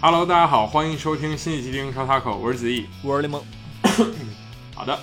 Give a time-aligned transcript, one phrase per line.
[0.00, 2.86] Hello，大家好，欢迎收听新一期的英超 Taco，我是子毅。
[3.02, 3.42] 我是雷蒙。
[4.72, 4.96] 好的，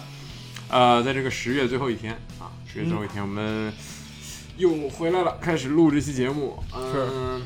[0.69, 3.73] 呃，在这个十月最后一天啊，十月最后一天，我们
[4.55, 6.63] 又回来了，开始录这期节目。
[6.73, 7.45] 嗯，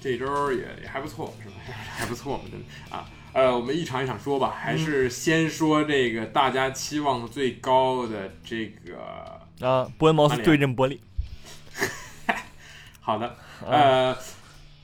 [0.00, 1.56] 这周也也还不错，是吧？
[1.94, 3.06] 还不错，真的啊。
[3.34, 11.02] 呃，我们一场一场说吧，还是先说这个大家期望最高的这个啊，伯恩茅斯对阵伯利。
[13.02, 14.16] 好的，呃。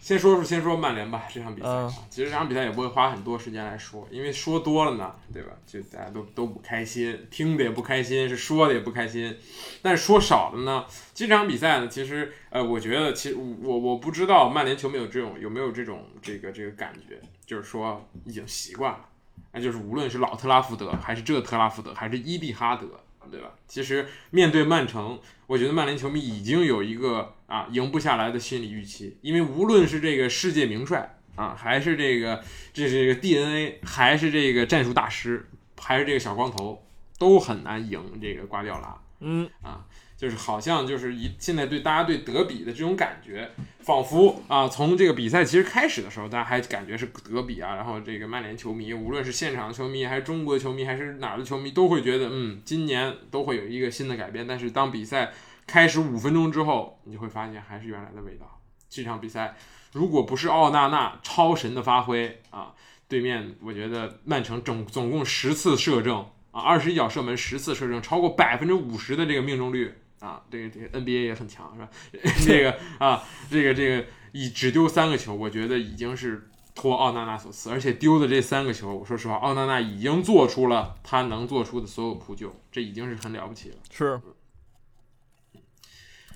[0.09, 5.53] 先说说先说曼联吧，这场比赛啊，其实这场比赛也不会花很多时间来说，因为说多了呢，对吧？
[5.67, 9.37] 就大家都都不开心，听的也不开心，是说的也不开心。
[9.83, 19.05] 但是说少了呢，这场比赛呢，其实呃，我觉得其实我我不知道曼联球迷有这种有没有这种这个这个感觉，就是说已经习惯了，
[19.53, 22.89] 那就是无论是老特拉福德，还是这特拉福德，还是伊蒂哈德。
[23.31, 23.53] 对吧？
[23.67, 36.85] 其实面对曼城，我觉得曼联球迷已经有一个啊赢不下来的心理预期，因为无论是这个世界名帅啊，还是这个这是这个 DNA，还是这个战术大师，还是这个小光头，
[37.19, 39.01] 都很难赢这个瓜迪奥拉。
[39.21, 39.87] 嗯啊。
[40.19, 54.45] 就是好像就是一现在对大家对德比的这种感觉，仿佛啊从这个比赛其实开始的时候，大家还感觉是德比啊，然后这个曼联球迷，无论是现场的球迷，还是中国的球迷，还是哪儿的球迷，都会觉得嗯今年都会有一个新的改变。
[54.45, 55.31] 但是当比赛
[55.69, 58.61] 开始五分钟之后，你就会发现还是原来的味道。
[58.91, 59.55] 这场比赛
[59.93, 62.75] 如果不是奥纳纳超神的发挥啊，
[63.07, 69.95] 对面我觉得曼城总总共十次射正啊，二十一脚射门十次射正，超过百分之五十的这个命中率。
[70.21, 71.89] 啊，这个这个 NBA 也很强，是吧？
[72.45, 83.77] 这个啊，这个这个以只丢三个球，我觉得已经是托奥纳纳所赐，而且丢的这三个球，我说实话，奥纳纳已经做出了他能做出的所有扑救，这已经是很了不起了。
[83.91, 84.21] 是，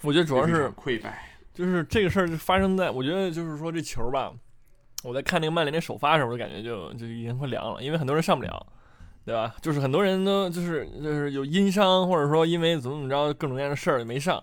[0.02, 4.32] 我觉得主要是溃败，就是这个事儿就发生在，我觉得就是说这球吧，
[5.02, 8.66] 我在看那个曼联的首发的时候，我就感觉就就已经快凉了，因为很多人上不了。
[9.24, 9.54] 对吧？
[9.60, 14.42] 就是很多人都就是就是有因伤，或者说因为怎么怎么着各种各样的事儿没上，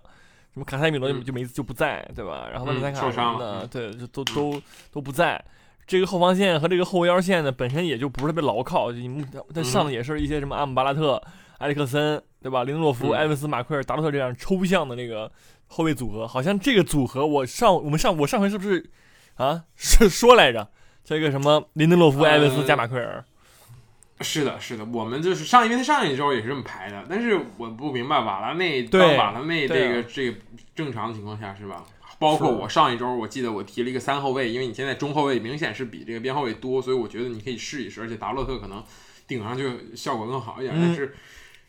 [0.53, 2.47] 什么卡塞米罗就就没就不在，对吧？
[2.51, 5.43] 然后万卡什么的，对，就都都都不在。
[5.85, 11.21] 这个后防线和这个后腰线呢，本身也就不是特别牢靠，就你他上的也是一些什么阿姆巴拉特、
[11.57, 12.63] 埃里克森，对吧？
[12.63, 15.31] 林德洛夫、埃文斯、马奎尔、达洛特这样抽象的那个
[15.67, 18.87] 后卫组合，好像这个组合我上我们上我上回是不是
[19.35, 20.69] 啊是 说来着？
[21.03, 23.25] 这个什么林德洛夫、埃文斯加马奎尔。
[24.21, 30.37] 是的，是的，我们就是上，因为他上一周也是这么排的，但是我不明白瓦拉内当瓦拉内这个这个
[30.75, 31.83] 正常的情况下是吧？
[32.19, 38.83] 包括我上一周，我记得我提了一个三后卫，因为你现在中后卫明显是比这个边后卫多，所以我觉得你可以试一试，而且达洛特可能
[39.25, 39.63] 顶上就
[39.95, 40.75] 效果更好一点。
[40.77, 41.15] 但是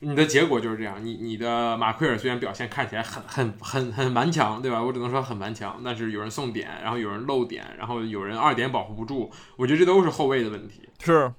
[0.01, 4.83] 你的结果就是这样，你你的马奎尔虽然表现看起来很很很很顽强，对吧？
[4.83, 10.89] 我只能说很顽强，但是有人送点，然后有人漏点，然后有人二点保护不住，我觉得这都是后卫的问题。
[10.99, 11.33] 是。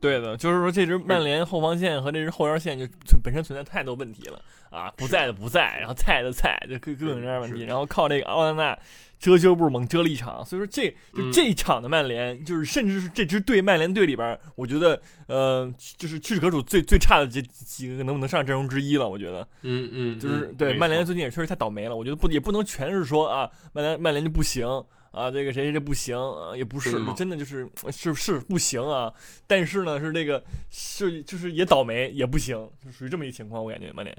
[0.00, 2.86] 对的，就是说这支曼联后防线和这支后腰线就
[3.22, 8.78] 本身存在太多问题了啊，不在的不在，然后菜的菜，就各各种各样问题，然后靠这个奥纳纳
[9.18, 24.66] 遮羞布猛遮了一场，所以说这就这一场的曼联，就是甚至是这支队曼联队里边，我觉得呃，就是屈指可数最最差的这几个能不能上阵容之一了，我觉得，嗯嗯，就是对曼联最近也确实太倒霉了，我觉得不也不能全是说啊曼联曼联就不行。
[25.10, 29.12] 啊，这个谁谁这不行啊，也不是，真的就是是是不行啊。
[29.46, 33.64] 但是呢，是这个是就是也倒霉也不行，就属于这么一情况。
[33.64, 34.16] 我感觉曼联。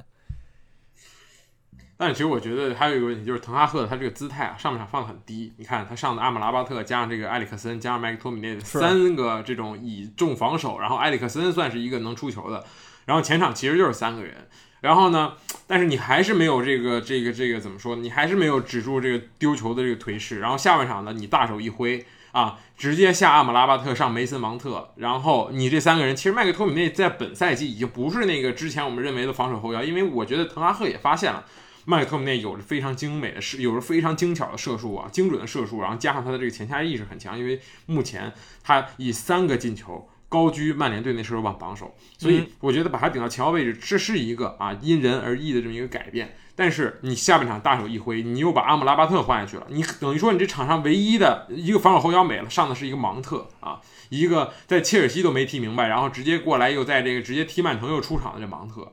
[1.95, 5.53] 但其实我觉得还有一个问题，就是滕哈赫他这个姿态啊，上半场放的很低。
[5.57, 12.65] 你看他上的阿姆拉巴特加上这个埃里克森加上麦克托米内三个这种以重防守，然后埃里克森算是一个能出球的，
[13.05, 14.47] 然后前场其实就是三个人。
[14.81, 15.33] 然后呢？
[15.67, 17.95] 但是你还是没有这个这个这个怎么说？
[17.95, 20.39] 你还是没有止住这个丢球的这个颓势。
[20.39, 24.91] 然后下半场呢，你大手一挥啊，直接下阿姆拉巴特上梅森芒特。
[24.97, 31.45] 然后你这三个人，其实麦克托米内在本赛季已经不是那个之前我们认为的防守后腰，因为我觉得滕哈赫也发现了
[31.85, 38.33] 麦克托米内有着非常精美的射，有着非常精巧的射术啊，精准的射术，然后加上他的这个前下意识很强，因为目前
[38.63, 40.09] 他以三个进球。
[40.31, 46.33] 高居曼联队那射手榜榜首，所以我觉得把他顶到前腰位置，这是一个啊因人而异的这么一个改变。
[46.55, 58.89] 但是你下半场大手一挥，你又把阿姆拉巴特换下去了，你等于说你这场上唯一的一个防守后腰没了，上的是一个芒特啊，一个在切尔西都没踢明白，然后直接过来又在这个直接踢曼城又出场的这芒特，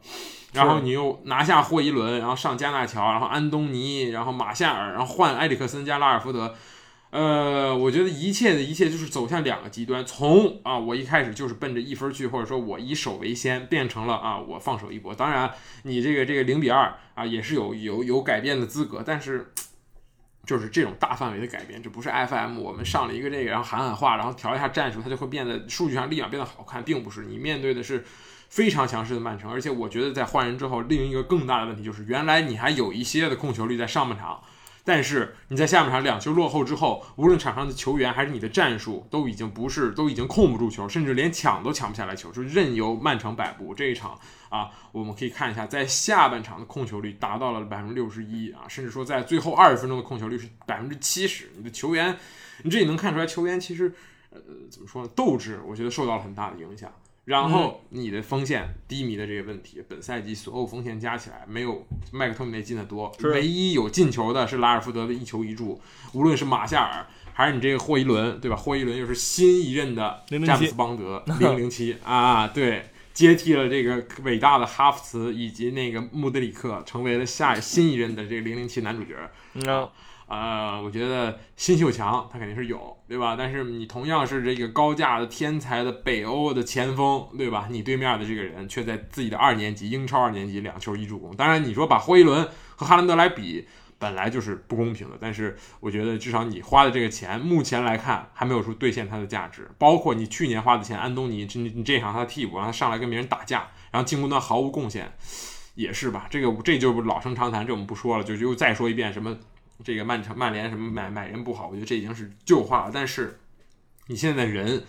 [0.54, 6.56] 然后你又拿下霍伊伦，然后上加纳乔，然后安东尼，然后马夏尔，然后换埃里克森加拉尔福德。
[7.10, 15.14] 呃，我觉得一切的一切就是走向两个极端，从啊，我一开始就是奔着一分去，或者说我以守为先，变成了啊，我放手一搏。
[15.14, 15.50] 当然，
[15.84, 19.50] 你这个这个零比二啊，也是有有有改变的资格，但是
[20.44, 27.24] 就是这种大范围的改变，这不是 FM 我们上了一个这个，然后喊喊话，然后调一下战术，它就会变得数据上立马变得好看，并不是。
[27.24, 28.04] 你面对的是
[28.50, 34.42] 非常强势的曼城，而且我觉得在换人之后，另一个更大的问题就是，原来你还有一些的控球率在上半场。
[34.88, 43.74] 但是你在下半场两球落后之后，无论场上的球员还是你的战术，都已经不是，都已经控不住球，甚至连抢都抢不下来球，就任由曼城摆布。
[43.74, 44.18] 这一场
[44.48, 51.50] 啊，我们可以看一下，在下半场的控球率达到了百分之六十一啊，甚至说在最后二十分钟的控球率是百分之七十。
[51.54, 52.16] 你的球员，
[52.62, 53.92] 你这也能看出来，球员其实
[54.30, 54.40] 呃
[54.70, 55.10] 怎么说呢？
[55.14, 56.90] 斗志我觉得受到了很大的影响。
[57.28, 65.78] 然后你的锋线低迷的这个问题，本赛季所有锋线加起来没有麦克托米内进的多，唯一有进球的是拉尔福德的一球一助。
[66.14, 68.56] 无论是马夏尔还是你这个霍伊伦，对吧？
[68.56, 79.14] 霍伊伦又是新一任的詹姆斯邦德 零零七啊，对，接替了这个伟大的哈弗茨以及那个穆德里克，成为了下新一任的这个零零七男主角。
[79.52, 79.86] 嗯。
[80.28, 83.34] 呃，我觉得新秀强他肯定是有，对吧？
[83.34, 87.66] 但是你同样是这个高价的天才的北欧的前锋，对吧？
[87.70, 91.34] 你对面的这个人却在自己的二年级英超二年级两球一助攻。
[91.34, 92.46] 当然，你说把霍伊伦
[92.76, 93.66] 和哈兰德来比，
[93.98, 95.16] 本来就是不公平的。
[95.18, 99.66] 但是我觉得至少你花的这个钱，目前来看还没有说兑现它的价值。
[99.78, 105.10] 包括你去年花的钱，安东尼，你你这场他的替补让他上来跟别人打架，然后进攻端毫无贡献，
[105.74, 106.26] 也是吧？
[106.28, 109.34] 这个这就老生常谈，这我们不说了，就又再说一遍什么。
[109.84, 112.90] 这个曼城、曼联什么买买人不好，我觉得这已经是旧话了。
[112.92, 113.38] 但是
[114.08, 114.82] 你现在的人，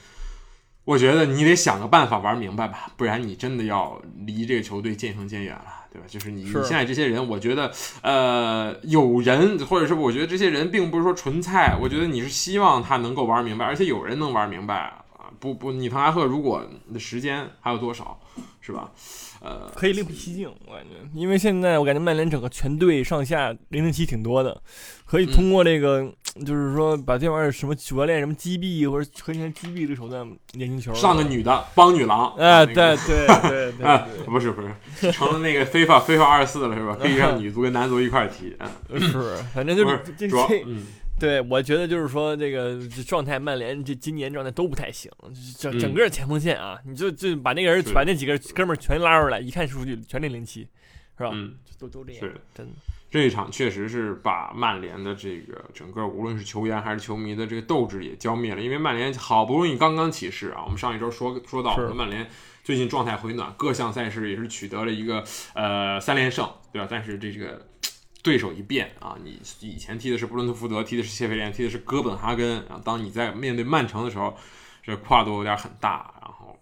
[0.85, 6.07] 我觉得你得想个办法玩明白吧，不然你真的要离这个球队渐行渐远了，对吧？
[6.07, 7.71] 就是你你现在这些人，我觉得
[8.01, 15.03] 呃，有人或者是我觉得这些人并不是说纯菜，我觉得你是希望他能够玩明白，而且有人能玩明白啊。
[15.39, 18.19] 不不，你滕哈赫如果你的时间还有多少，
[18.59, 18.91] 是吧？
[19.41, 24.61] 呃，可以另辟蹊径，我感觉，因为现在我感觉曼联整个全队上下零零七挺多的，
[25.05, 26.11] 可以通过这个，
[26.45, 32.75] 就是说把这玩意儿什么主教练什么击毙或者和前击毙的手段年轻球，上个女的帮女郎，哎，对
[33.07, 36.97] 对对 对，不是不是，成了那个非法非法二十四了是吧？
[36.99, 38.55] 可以让女足跟男足一块踢，
[38.89, 40.37] 嗯，是，反正就是这这。
[41.19, 45.11] 对，我觉得就是说，这个状态，曼联这今年状态都不太行，
[45.57, 50.61] 整整个前锋线啊，你就就把那个人，把那几个哥们儿全拉出来，一看数据，全零零七，
[51.17, 51.31] 是吧？
[51.33, 52.71] 嗯，都都这样，是真的。
[53.11, 62.27] 这一场确实是把曼联的这个整个，无论是球员还是球迷的这个斗志也浇灭了，因为曼联好不容易刚刚起势啊，我们上一周说说到，曼联
[62.63, 65.23] 最近状态回暖，各项赛事也是取得了一个
[65.53, 66.87] 呃三连胜，对吧？
[66.89, 67.68] 但是这个。
[68.29, 72.79] 对手一变啊，你以前踢的是布伦特福德，踢的是谢菲联，踢的是哥本哈根啊。
[72.85, 74.37] 当你在面对曼城的时候，
[74.83, 76.55] 这跨度有点很大，然后，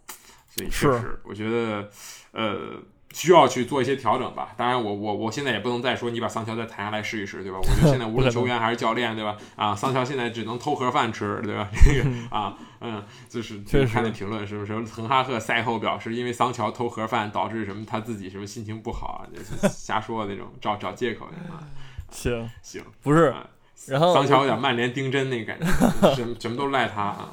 [0.49, 1.91] 所以确实，我觉得，
[2.31, 2.81] 呃。
[3.13, 4.53] 需要去做一些调整吧。
[4.55, 7.57] 当然，我我我现在也不能再说你把桑乔再谈下来试一试，对吧？
[7.57, 9.35] 我觉得 现在无论球员还是教练，对吧？
[9.55, 11.67] 啊，桑乔现在只能偷盒饭吃，对吧？
[11.85, 14.73] 这个啊，嗯，就是看那评论是不是？
[14.85, 21.65] 滕哈赫赛后表示，因为桑乔偷盒饭导致什么，他自己什么心情不好，就是瞎说那种，找找借口啊。
[22.11, 23.33] 行行，不是，
[23.87, 25.65] 然后桑乔有点曼联丁真那感觉，
[26.15, 27.31] 什么什么都赖他啊。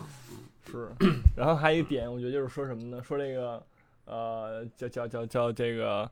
[0.71, 0.91] 是，
[1.37, 3.03] 然后还有一点，我觉得就是说什么呢？
[3.03, 3.63] 说这个。
[4.05, 6.11] 呃，叫叫叫叫这个，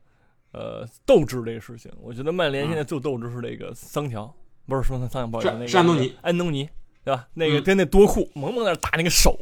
[0.52, 4.34] 呃，斗志这个事情，我觉得曼联现在最斗志是这个桑乔，
[4.66, 6.68] 不是说他桑乔，不好意思，那个安东尼，安东尼，
[7.04, 7.28] 对吧？
[7.34, 9.38] 那个跟那多库猛猛在那打那个手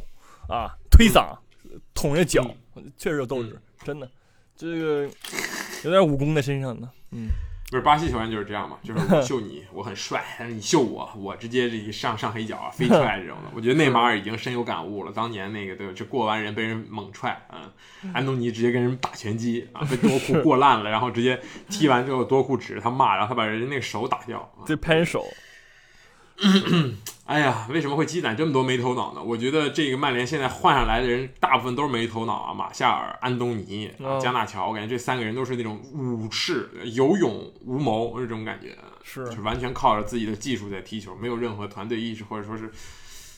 [0.49, 1.37] 啊，推搡，
[1.95, 2.45] 捅着脚，
[2.97, 4.11] 确实有斗志，真的，
[4.57, 5.09] 这个
[5.85, 7.28] 有点武功在身上呢，嗯。
[7.70, 13.50] 不是巴西球员就是这样嘛，就是我秀你，我很帅，但是你秀我，我直接这一上上黑脚啊，飞踹这种的。
[13.54, 25.24] 我觉得内马尔已经深有感悟了，当年那个对，就过完人被人猛踹，嗯，安东尼直接跟人打拳击啊，被多库过烂了，然后直接踢完之后多库指着他骂，然后他把人家那个手打掉，这拍手。
[27.30, 29.22] 哎呀，为什么会积攒这么多没头脑呢？
[29.22, 33.88] 我觉得这个曼联现在换上来的人大部分都是没头脑啊，马夏尔、安东尼、
[34.20, 39.22] 加纳乔，我感觉这三个人都是那种武士，有勇无谋这种感觉，是。
[39.42, 42.68] 完全靠着自己的技术在踢球，没有任何团队意识或者说是，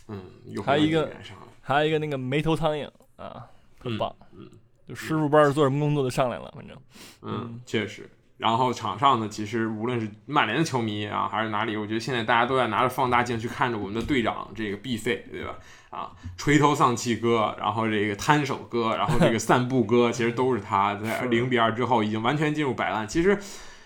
[0.09, 0.25] 嗯，
[0.65, 1.13] 还有一个，
[1.61, 3.45] 还有一个那个没头苍蝇啊，
[3.79, 4.49] 很棒，嗯，
[4.89, 6.75] 就师傅不知道是做什么工作都上来了，反正，
[7.21, 8.09] 嗯，确实。
[8.43, 15.55] 然后场上呢，其实无论是曼联的球迷啊，还是哪里，我觉得现在大家都在拿着放大镜去看着我们的队长这个毕费，对吧？
[15.91, 23.07] 啊，垂头丧气哥，然后这个摊手哥，然后这个散步哥，其实都是他在 零比二之后已经完全进入摆烂。
[23.07, 23.39] 其实，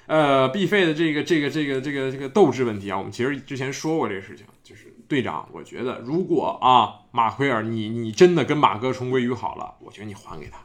[0.07, 10.57] 呃，毕费的这个这个这个这个这个斗志问题啊，我们其实之前说过这个事情，就是队长，我觉得如果啊马奎尔你你真的跟马哥重归于好了，我觉得你还给他。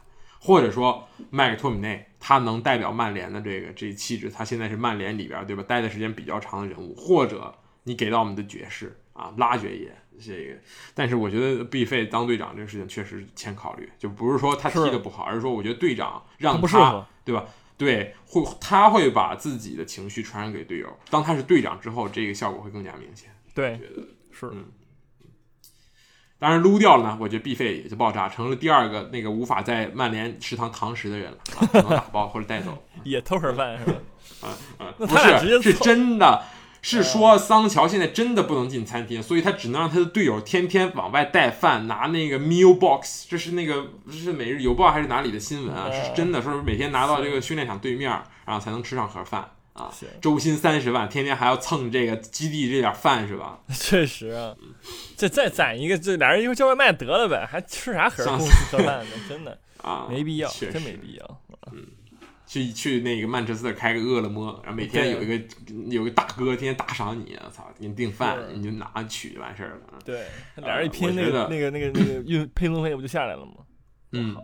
[0.44, 5.62] 或者说麦克托米内，他能代表曼联的这个这气质，他现在是曼联里边对吧？
[5.62, 10.58] 待的时间比较长的人物，或者你给到我们的爵士啊，拉爵爷这个，
[10.94, 17.44] 但是我觉得毕费当队长这个事情确实欠考虑，就不是说他踢的不好，而是说我觉得队长让不适合，对吧？
[17.78, 20.98] 对，会他会把自己的情绪传染给队友。
[21.08, 23.30] 当他是队长之后，这个效果会更加明显。
[23.54, 24.50] 对，觉得是。
[24.52, 24.66] 嗯，
[26.42, 32.76] 当然撸掉了呢，我觉得 B 费也就爆炸，成了第二个那个无法在曼联食堂堂食的人了，只能打包或者带走。
[33.04, 33.92] 也偷盒饭是吧？
[34.40, 36.42] 啊啊，不是，是真的。
[36.84, 43.24] 是说桑乔现在真的不能进餐厅，所以他只能让他的队友天天往外带饭，拿那个 meal box。
[43.30, 45.88] 这是那个这是每日邮报还是哪里的新闻啊？
[45.92, 48.10] 是真的，说是每天拿到这个训练场对面，
[48.44, 49.92] 然后才能吃上盒饭啊。
[50.20, 53.60] 周薪三十万，天天还要蹭这个基地这点饭是吧？
[53.74, 54.54] 确实啊，
[55.16, 59.10] 这再攒一个，这俩人一块叫外卖得了呗，还吃啥盒盒饭呢？
[59.28, 61.40] 真的啊，没必要，真没必要。
[61.72, 61.86] 嗯。
[62.44, 65.42] 去去那个曼彻斯特开个饿了么，然后每天有一个
[65.88, 69.98] 有个大哥天天打赏你，我操，给你订饭，你就拿取就完事儿了。
[70.04, 70.26] 对，
[70.56, 73.52] 俩人一拼，那个那个那个那个运配送费不就下来了吗？
[74.10, 74.36] 嗯，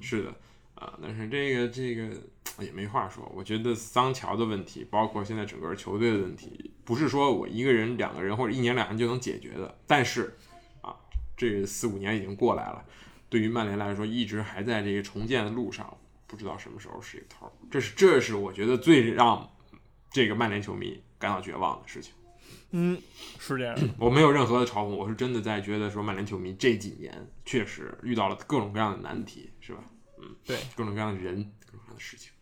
[0.00, 0.32] 是的，
[0.80, 2.08] 啊，但是这个这个
[2.58, 3.30] 也没话说。
[3.32, 9.78] 我觉得桑乔的问题，包括现在整个球队的问题，不是说我一个人、两个人或者一年两年就能解决的。
[9.86, 10.36] 但是
[10.80, 10.96] 啊，
[11.36, 12.84] 这四五年已经过来了，
[13.28, 15.96] 对于曼联来说，一直还在这个重建的路上。
[16.26, 19.50] 不知道什么时候是一个头，这是这是我觉得最让
[20.12, 22.12] 这个曼联球迷感到绝望的事情。
[22.70, 22.96] 嗯，
[23.40, 23.76] 是这样。
[23.98, 27.12] 我没有任何的嘲讽，我是真的在觉得说曼联球迷这几年
[27.44, 29.82] 确实遇到了各种各样的难题，是吧？
[30.44, 31.34] 对，各种各样的人，
[31.64, 32.32] 各种各样的事情。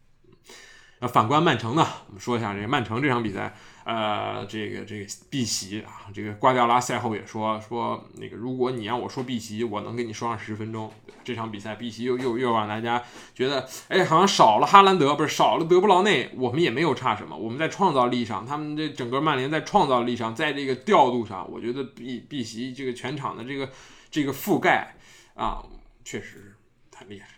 [1.00, 1.86] 那反观曼城呢？
[2.08, 3.54] 我们说一下这个曼城这场比赛。
[3.84, 10.92] 呃，这个这个碧玺啊，这个瓜迪奥拉赛后也说说那个，如果你让我说碧玺，我能给你说上十分钟。
[11.24, 13.02] 这场比赛，碧玺又又又让大家
[13.34, 17.34] 觉得，哎，好像少了哈兰德，不是少了德布劳内，我们也没有差什么。
[17.34, 23.70] 我们在创造力上，他们这整个曼联在创造力上，在这个调度上，我觉得碧碧玺这个全场的这个
[24.10, 24.96] 这个覆盖
[25.32, 25.64] 啊，
[26.04, 26.54] 确实
[26.90, 27.28] 太厉害。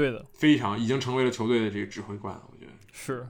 [0.00, 3.26] 嗯，对的，非常已经成为了球队的这个指挥官，我觉得是。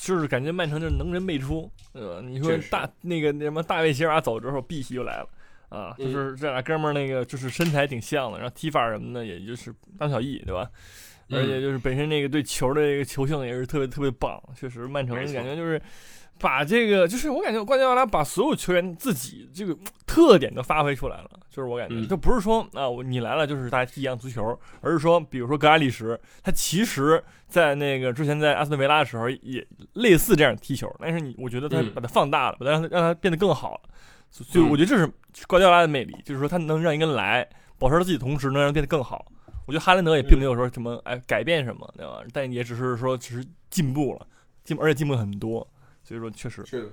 [0.00, 2.20] 就是感觉曼城就是能人辈出，对吧？
[2.20, 5.28] 你说大那个那什么大卫席尔瓦走之后，碧玺又来了
[5.68, 5.94] 啊！
[5.96, 10.68] 就是这俩哥们儿那个就是身材挺像的，然后踢法什么的也就是大小异，对吧？
[11.30, 15.80] 而且就是本身那个对球的这个球性也是特别特别棒，确实曼城感觉就是。
[16.38, 19.74] 把这个就是我感觉瓜迪奥拉把所有球员自己这个
[20.06, 33.80] 特点都发挥出来了，就是我感觉就不是说啊，你来了就是大家踢一样足球，而是说，比如说格拉利什，他其实在那个之前在阿斯顿维拉的时候也类似这样踢球，但是你我觉得他把它放大了，把它让它让他变得更好了，
[34.30, 35.10] 所以我觉得这是
[35.46, 37.48] 瓜迪奥拉的魅力，就是说他能让一个人来
[37.78, 39.24] 保持他自己，同时能让变得更好。
[39.66, 42.22] 我觉得哈兰德也并没有说什么哎改变什么，对吧？
[42.34, 44.26] 但也只是说只是进步了，
[44.62, 45.66] 进而且进步很多。
[46.04, 46.90] 所以说，确实是的，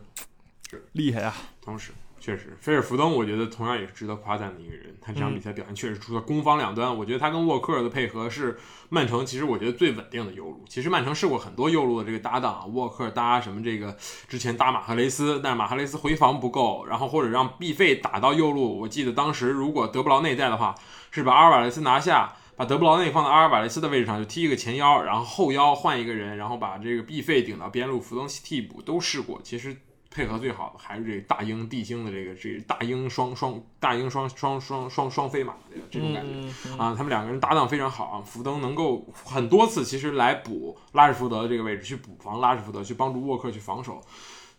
[0.71, 1.35] 是厉害啊！
[1.61, 1.91] 同时，
[2.23, 4.95] 确实，菲尔福登，我觉得同样也是值得夸赞的一个人。
[5.01, 10.63] 他这场比赛表现确实出色，攻防两端，我觉得他跟沃克的配合是曼城其实我觉得最稳定的右路。
[10.69, 13.97] 其实曼城试过很多右路的这个搭档，沃克搭什么这个
[14.29, 18.79] 之前搭马赫雷斯，但是马赫雷斯回防不够，然后或者让毕费打到右路。
[18.79, 20.73] 我记得当时如果德布劳内在的话，
[21.11, 22.33] 是把阿尔瓦雷斯拿下。
[22.55, 29.41] 把德布劳内放到阿尔瓦雷斯的位置上，就踢一个前腰，然后后腰换一个人，然后把这个 B 费顶到边路，福登替补都试过。
[29.43, 29.75] 其实
[30.13, 38.21] 配合最好的还是这大英帝星的这个这大英双双大英双双双双双飞马这个这种感觉啊，他们两个人搭档非常好啊。
[38.21, 43.99] 福登能够很多次其实来补拉什福德这个位置，去补防拉什福德，去帮助沃克去防守。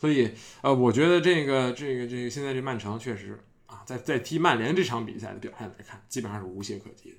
[0.01, 0.31] 所以
[0.61, 7.13] 呃，我觉得这个这个这个现在这曼城确实啊，在在踢曼联这场比赛的表现来看，基本上是无懈可击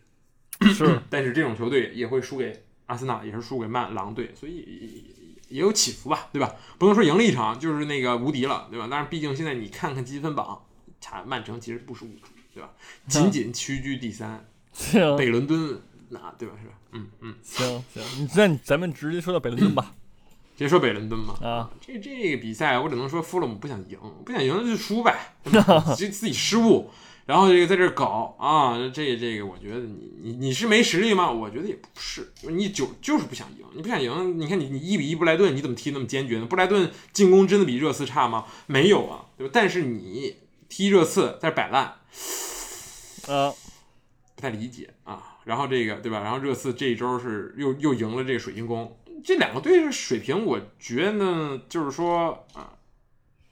[0.60, 0.68] 的。
[0.74, 5.15] 是，但是这种球队也会输给阿森纳，也是输给曼狼队，所以
[5.50, 6.56] 也有起伏吧，对吧？
[6.78, 8.88] 不能说赢了一场就是那个无敌了，对吧？
[8.90, 10.62] 但是毕竟现在你看看积分榜，
[11.00, 12.08] 查曼城其实不输，
[12.54, 12.70] 对吧？
[13.08, 14.46] 仅仅屈居第三，
[15.18, 16.56] 北伦敦那对吧？
[16.62, 16.74] 是吧？
[16.92, 19.94] 嗯嗯，行行，那咱们直接说到北伦敦吧，
[20.56, 21.36] 直接说北伦敦吧。
[21.42, 25.62] 啊，这这个比赛我只能说，弗洛姆不想赢，不想赢就输呗，就
[26.10, 26.90] 自己失误。
[27.26, 31.32] 然后这个在这搞啊，这这个我觉得你你你是没实力吗？
[31.32, 34.40] 我觉得也不是，你就就是不想赢，你不想赢。
[34.40, 36.46] 你看你你一比一布莱顿，你怎么踢那么坚决呢？
[36.46, 38.46] 布莱顿进攻真的比热刺差吗？
[38.68, 39.52] 没有啊，对吧？
[39.52, 40.36] 但是你
[40.70, 41.96] 踢热刺在这摆烂，
[43.28, 43.52] 呃，
[44.36, 45.38] 不太理解啊。
[45.46, 46.22] 然后这个对吧？
[46.22, 52.74] 然后热刺这一周是又又赢了这个水晶宫，这两个队的水平，我觉得就是说啊，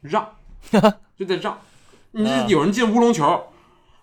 [0.01, 0.36] 让
[1.18, 1.60] 就在让，
[2.12, 3.48] 你这有人进乌龙球。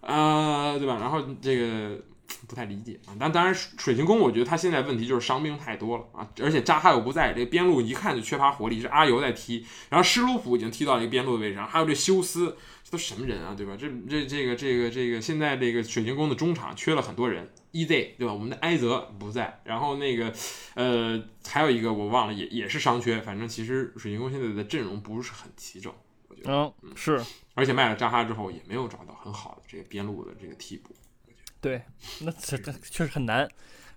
[0.00, 0.98] 呃，对吧？
[1.00, 2.00] 然后这个
[2.48, 3.14] 不太理解啊。
[3.18, 13.76] 但当然，水晶宫我觉得他现在问题就是伤兵太多了啊，而且扎哈又不在，这个边路一看就缺乏活力，是阿尤在踢，然后施卢普已经踢到一个边路的位置上，还有这休斯，这都什么人啊，对吧？
[13.78, 18.32] 这这这个这个这个现在这个水晶宫的中场缺了很多人，EZ 对吧？
[18.32, 20.32] 我们的埃泽不在，然后那个
[20.74, 25.92] 呃还有一个我忘了，也也是伤缺，反正其实水晶宫现在的阵容不是很齐整，
[26.28, 26.72] 我觉得。
[26.82, 27.22] 嗯，是
[27.60, 30.96] 而且卖了扎哈之后，也没有找到很好的这个边路的这个替补。
[31.60, 31.82] 对，
[32.22, 33.46] 那这这确实很难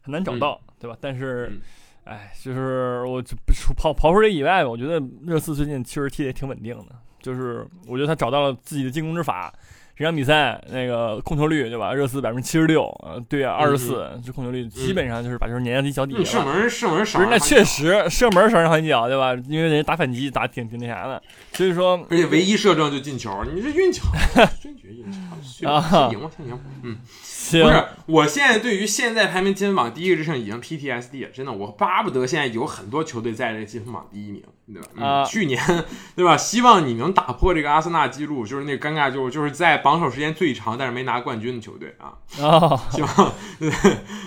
[0.01, 0.97] 很难找到，对吧？
[0.99, 1.61] 但是嗯，
[2.03, 9.53] 哎，就是我就不除刨刨出这以外吧，我觉得热刺最近确实踢的也挺稳定的，就是我觉得他找到了自己的进攻之法。
[9.95, 11.93] 这场比赛那个控球率对吧？
[11.93, 16.45] 热刺百分之七十六，呃，对二十四，这控球率基本上就是把球粘在自己脚底嗯，下了。
[16.45, 19.35] 射门射门少不是，那确实射门少人好几脚，对吧？
[19.47, 21.21] 因为人家打反击打挺挺那啥的，
[21.53, 24.11] 所以说而且唯一射正就进球，你这运气好，
[25.01, 25.67] 啊先
[26.11, 26.59] 赢吧，先赢吧。
[26.83, 34.87] 嗯，行不是，我现在对于现在排名积分榜第一个之胜已经 PTSD 了，真的，我巴不得现在有很多球队在这个积分榜第一名，对吧？
[34.95, 35.59] 嗯啊去年
[36.15, 36.37] 对吧？
[36.37, 42.13] 希望你能打破这个阿森纳记录，就是那个尴尬，就是就是在榜首时间最长但是没拿冠军的球队啊。
[42.41, 43.71] 啊，希望，对，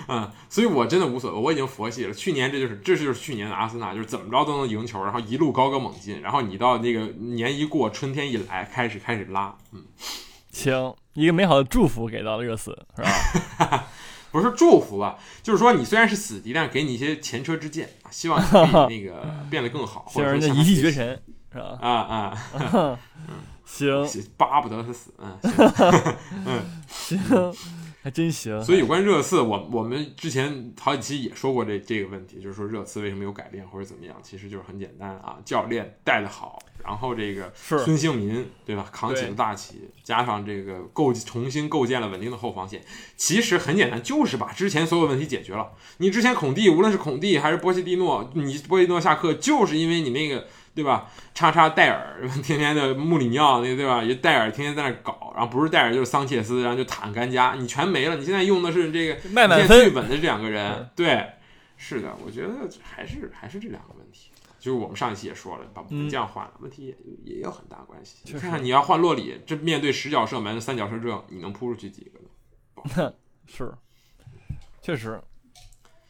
[0.07, 2.13] 嗯，所以我真的无所谓，我已经佛系了。
[2.13, 9.83] 去年这就是这就是去年的阿森纳，就是怎么着都能赢球，然后一路高歌猛进，然后你到那个年一过，春天一来，开始开始拉，嗯，
[10.57, 13.87] 行，一个美好的祝福给到了热死，是吧？
[14.31, 21.19] 不是祝福吧，就是说你虽然是死敌，但是给你一些前车之鉴啊，希望你那个 变得更好，或者说一骑绝尘，
[21.51, 21.77] 是吧？
[21.81, 22.99] 啊啊，
[23.65, 25.37] 行巴不得他死，嗯，
[26.87, 27.29] 行。
[27.29, 27.53] 行，
[28.01, 28.61] 还真行。
[28.63, 42.81] 所以有关热刺，我我们之前好几期也说过这这个问题，就是说热刺为什么有改变或者怎么样，其实就是很简单啊，教练带的好，然后这个是孙兴民对吧，扛起了大旗，加上这个构重新构建了稳定的后防线，
[43.15, 45.71] 其实很简单，就是把之前所有问题解决了。
[45.97, 50.47] 你之前孔蒂，无论是孔蒂还是波西蒂诺，你波切蒂诺下课就是因为你那个。
[50.77, 51.09] 对吧？
[51.33, 54.03] 叉叉戴尔， 天天的穆里尼奥，那个对吧？
[54.03, 58.15] 也戴尔天天在那搞，然后不是戴尔就是桑切斯，然后就坦甘加，你全没了。
[58.15, 61.27] 你现在用的是这个卖满现在最分，稳的这两个人嗯，对，
[61.77, 64.29] 是的，我觉得还是还是这两个问题。
[64.59, 66.95] 就是我们上一期也说了，把门将换了，问题也
[67.35, 68.33] 也有很大关系。
[68.33, 72.19] 看看你要换洛里，这面对十脚射门、三脚射正，你能扑出去几个
[73.01, 73.13] 呢？
[73.47, 73.73] 是，
[74.81, 75.21] 确实，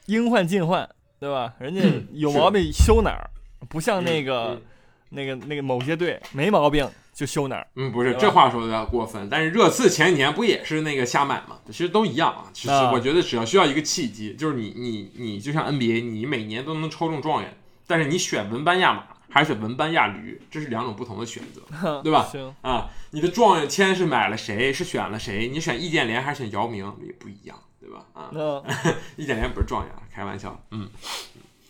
[0.07, 1.53] 应换尽换，对吧？
[1.59, 1.81] 人家
[2.13, 3.29] 有毛病修哪儿，
[3.69, 4.61] 不像那嗯个嗯
[5.09, 7.67] 那个那个某些队没毛病就修哪儿。
[7.75, 11.57] 嗯，不是这话说的有点过分，但是热刺前几年不也是那个瞎买嘛？
[11.67, 12.45] 其实都一样啊。
[12.53, 22.01] 其实啊我觉得只要需要一个契机，就是你你你就像 NBA，你每年都能抽中状元，但是你选文班亚马还是选文班亚驴，这是两种不同的选择。
[22.01, 25.47] 对吧行，啊，你的状元签是买了谁，是选了谁？
[25.47, 28.05] 你选易建联还是选姚明也不一样，对吧？
[28.13, 28.29] 啊，
[29.15, 30.61] 易建联不是状元，开玩笑。
[30.71, 30.87] 嗯，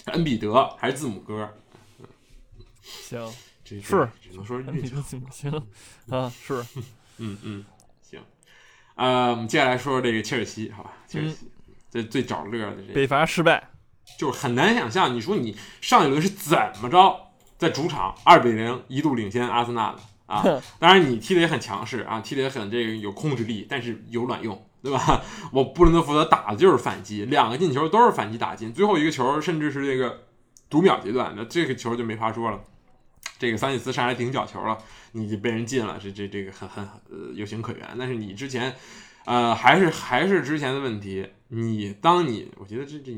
[0.06, 1.50] 恩比德还是字母哥，
[2.88, 5.02] 行，这这是只能说是运气好。
[5.02, 5.52] 行行
[6.10, 6.66] 啊， 是
[7.18, 7.66] 嗯嗯，
[8.02, 8.20] 行。
[8.96, 10.94] 呃，我们接下来说说这个切尔西，好吧？
[11.08, 11.50] 切尔西、
[11.92, 13.70] 这最找乐的这个，北伐失败，
[14.18, 20.44] 就是很难想象，你说你上一轮是怎么着在主场二比零一度领先阿森纳的啊？
[20.80, 25.22] 当然你踢的也很强势啊，踢的也很这个有控制力，但是有卵用，对吧？
[25.52, 30.26] 我布伦特福德打的就是反击，两个进球都是反击打进，最后一个球甚至是这个
[30.70, 32.60] 读秒阶段，那这个球就没法说了。
[33.40, 34.78] 这个桑切斯上来顶角球了，
[35.12, 37.96] 你就被人进了，这这这个很很呃有情可原。
[37.98, 38.76] 但是你之前，
[39.26, 43.12] 呃，还是还是之前的问题，你当你我觉得这这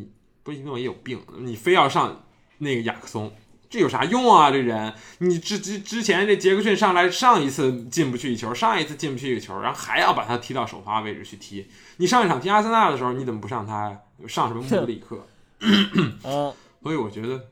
[0.43, 2.23] 波切蒂诺也有病，你非要上
[2.57, 3.31] 那个亚克松，
[3.69, 4.51] 这有啥用啊？
[4.51, 11.67] 这人，你之之之前这杰克逊上来上一次进不去一球，上一次进不去一个球，然后还要把他踢到首发位置去踢。
[11.97, 13.97] 你上一场踢阿森纳的时候，你怎么不上他呀？
[14.27, 15.25] 上什么穆德里克？
[15.61, 16.53] 嗯，
[16.83, 17.49] 所以我觉得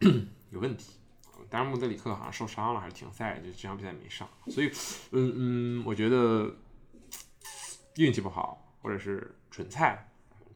[0.50, 0.92] 有问题。
[1.48, 4.28] 当然，穆德里克好像受伤了，还是停赛，就这场比赛没上。
[4.48, 4.70] 所以，
[5.12, 6.50] 嗯嗯，我觉得
[7.96, 10.08] 运气不好，或者是蠢菜，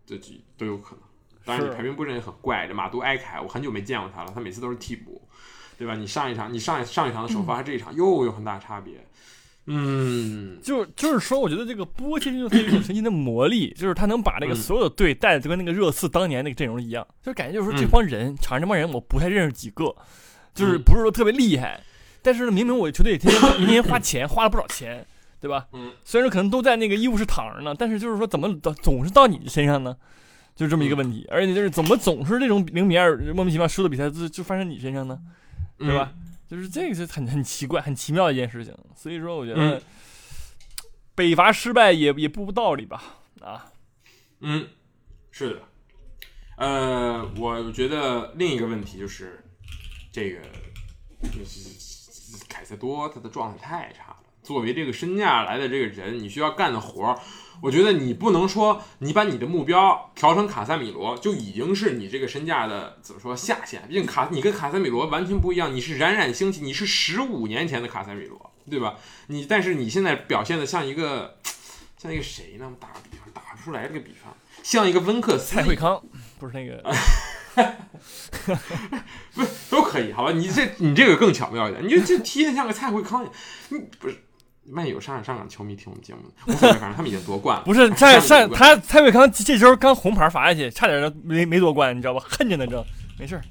[0.04, 1.04] 这几都有可能。
[1.44, 2.66] 当然，你排兵布阵也很怪。
[2.66, 5.26] 这马杜埃凯，我很久没见过他了，他每次都是替补，
[5.78, 5.94] 对吧？
[5.94, 9.06] 你上一场，你上一上一场的首发和这一场又有很大差别。
[9.66, 19.94] 嗯，就就是说，我觉得这个波切蒂诺他有一种神奇的魔力，就是他能把那个嗯所有的队带的就跟那个热刺当年那个阵容一样，就感觉就是说这嗯帮人，场上这帮人我不太认识几个，
[20.54, 21.80] 就是嗯不是说特别厉害，
[22.22, 25.06] 但是呢，明明我球队天天天 天花钱，花了不少钱，
[25.40, 25.66] 对吧？
[25.72, 29.96] 嗯，虽然说可能都在那个医务室躺着呢，但是就是说怎么总总是到你身上呢？
[30.56, 35.18] 就是这么一个问题，而且就是怎么总是这种零比二莫名其妙输的比赛就就发生你身上呢？
[35.78, 36.12] 嗯对吧？
[36.48, 38.74] 就是这个是很很奇怪、很奇妙的一件事情。
[38.94, 39.80] 所以说，我觉得嗯
[41.14, 43.02] 北伐失败也也不无道理吧？
[43.40, 43.66] 啊，
[44.40, 44.66] 嗯，
[45.30, 45.60] 是的。
[46.56, 49.42] 呃，我觉得另一个问题就是
[50.12, 50.38] 这个，
[51.30, 54.16] 就是凯塞多他的状态太差了。
[54.42, 57.20] 作为这个身价来的这个人，你需要干的活儿，
[57.62, 63.86] 我觉得你不能说你把你的目标调成卡塞米罗就已经是你这个身价的怎么说下限。
[63.86, 68.96] 毕竟卡你跟卡塞米罗完全不一样，你是冉冉升起，你是十五年前的卡塞米罗，对吧？
[69.26, 71.38] 你但是你现在表现的像一个
[71.98, 72.72] 像一个谁呢？
[72.80, 76.02] 打个比方，打不出来这个比方，像一个温克斯蔡慧康，
[76.38, 76.82] 不是那个，
[79.34, 80.12] 不是都可以？
[80.12, 83.24] 好吧，你这你这个更巧妙一点，你就这踢的像个蔡慧康，
[83.68, 84.16] 你不是。
[84.72, 86.28] 万有上海上港球迷听我们节目呢？
[86.46, 87.64] 无所谓，反正他们已经夺冠了。
[87.66, 92.24] 不是蔡上他蔡伟康这周刚红牌罚下去，差点没没夺冠，你知道吧？
[92.28, 92.86] 恨着呢，这
[93.18, 93.42] 没事儿。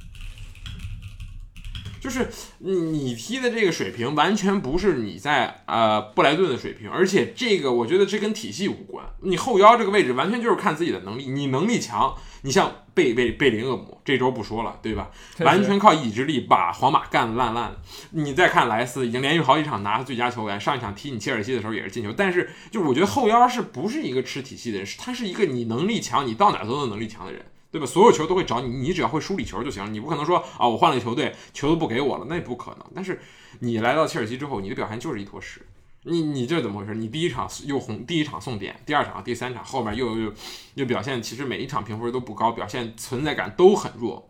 [1.99, 9.05] 就是你你踢的这个水平，完全不是你在呃布莱顿的水平，而且这个我觉得这跟体系无关。
[9.21, 15.12] 你后腰这个位置完全就是看自己的能力，你能力强，你像贝贝贝林厄姆这周不说了，对吧？
[15.39, 17.79] 完全靠意志力把皇马干得烂烂的。
[18.12, 22.13] 你再看莱斯，已经连续好几场拿了最佳球员，上一场踢你切尔西的时候也是进球。
[22.13, 24.88] 但是就我觉得后腰是不是一个吃体系的人？
[24.97, 27.45] 他是一个你能力强，你到哪都能能力强的人。
[27.71, 27.86] 对吧？
[27.86, 29.89] 所有球都会找你，你只要会梳理球就行了。
[29.89, 32.86] 你不可能说啊，我换了个球队，球都不给我了，那也不可能。
[32.95, 33.19] 但是
[33.60, 35.65] 你来到切尔西之后，你的表现就是一坨屎。
[36.03, 36.95] 你你这怎么回事？
[36.95, 40.34] 你第一场又红，第一场送点，第二场、第三场后面又又
[40.75, 44.29] 又表现，其实每一场评分都不高，表现存在感都很弱。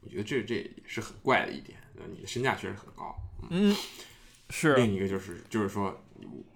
[0.00, 1.78] 我觉得这这也是很怪的一点。
[2.12, 3.14] 你的身价确实很高，
[3.50, 3.74] 嗯，
[4.50, 4.74] 是。
[4.74, 5.94] 另一个就是就是说，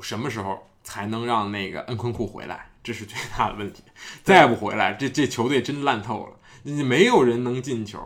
[0.01, 2.71] 什么时候才能让那个恩昆库回来？
[2.89, 3.83] 这是最大的问题，
[4.23, 6.41] 再不回来，这这球队真烂透了。
[6.63, 8.01] 你没有人能进球，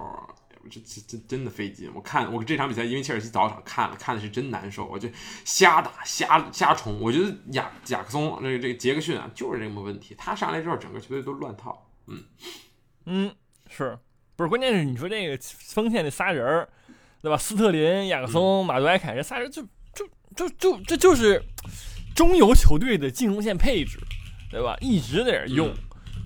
[0.68, 1.88] 这这这真的费劲。
[1.94, 4.84] 我看我这场比赛，因为切尔西早场看了，看的是真难受。
[4.86, 5.08] 我就
[5.44, 7.00] 瞎打瞎瞎冲。
[7.00, 10.16] 我觉得亚贾克松这个这个杰克逊啊，就是这么问题。
[10.18, 11.88] 他上来之后，整个球队都乱套。
[12.08, 12.24] 嗯
[13.06, 13.32] 嗯，
[13.70, 13.96] 是
[14.34, 14.48] 不是？
[14.48, 16.68] 关键是你说这个锋线那仨人儿，
[17.22, 17.36] 对吧？
[17.36, 19.62] 斯特林、亚克松、马杜埃凯这仨人，就
[19.94, 21.40] 就就就这就是
[22.16, 24.00] 中游球队的进攻线配置。
[24.52, 24.76] 对吧？
[24.80, 25.74] 一直在那用，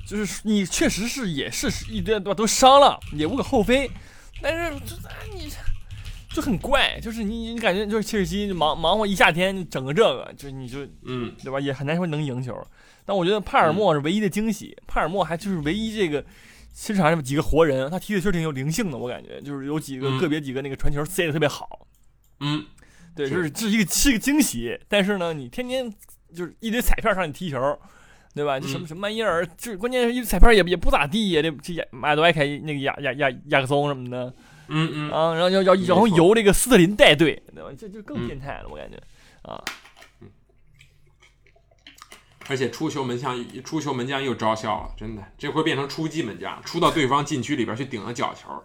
[0.04, 2.34] 就是你确实是也是一堆对吧？
[2.34, 3.88] 都伤了也无可厚非，
[4.42, 4.96] 但是这
[5.32, 5.48] 你
[6.30, 11.58] 就很怪，就是你你感觉就是切尔西忙忙活一夏天整个这个，就你就嗯对吧？
[11.58, 12.52] 也很难说能赢球。
[13.04, 16.22] 但我觉得帕尔默是唯一的惊喜，帕尔默还就是唯一这个
[16.74, 21.86] 其实场上几个活人，他踢的确实挺有灵性的，我感觉就是有几个个别几个那个传球塞的特别好。
[22.40, 22.66] 嗯，
[23.14, 24.78] 对，就是这是一个是一个惊喜。
[24.88, 25.88] 但是呢，你天天
[26.34, 27.78] 就是一堆彩票上你踢球。
[28.36, 28.60] 对吧？
[28.60, 31.40] 这什么什么玩意儿，就是关键是一彩票也也不咋地呀。
[31.40, 34.32] 这这马多埃凯那个亚亚亚亚克松什么的，
[34.68, 37.70] 嗯嗯啊，然后要要然后由这个斯特林带队，对吧？
[37.78, 38.98] 这就更变态了，我感觉
[39.50, 39.64] 啊。
[42.48, 48.62] 而且出球门将出球门将又招笑了，真的，这回变成出击门将，出到对方禁区里边去顶了角球。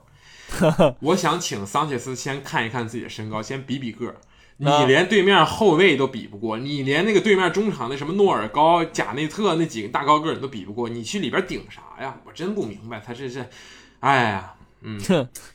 [1.00, 4.18] 我想请桑切斯先看一看自己的身高，先比比个儿。
[4.64, 12.16] 你连对面后卫都比不过，你连那个对面中场那什么诺尔高、贾内特那几个大高个你都比不过，你去里边顶啥呀？
[12.24, 13.44] 我真不明白，他这是，
[14.02, 15.02] 哎呀，嗯，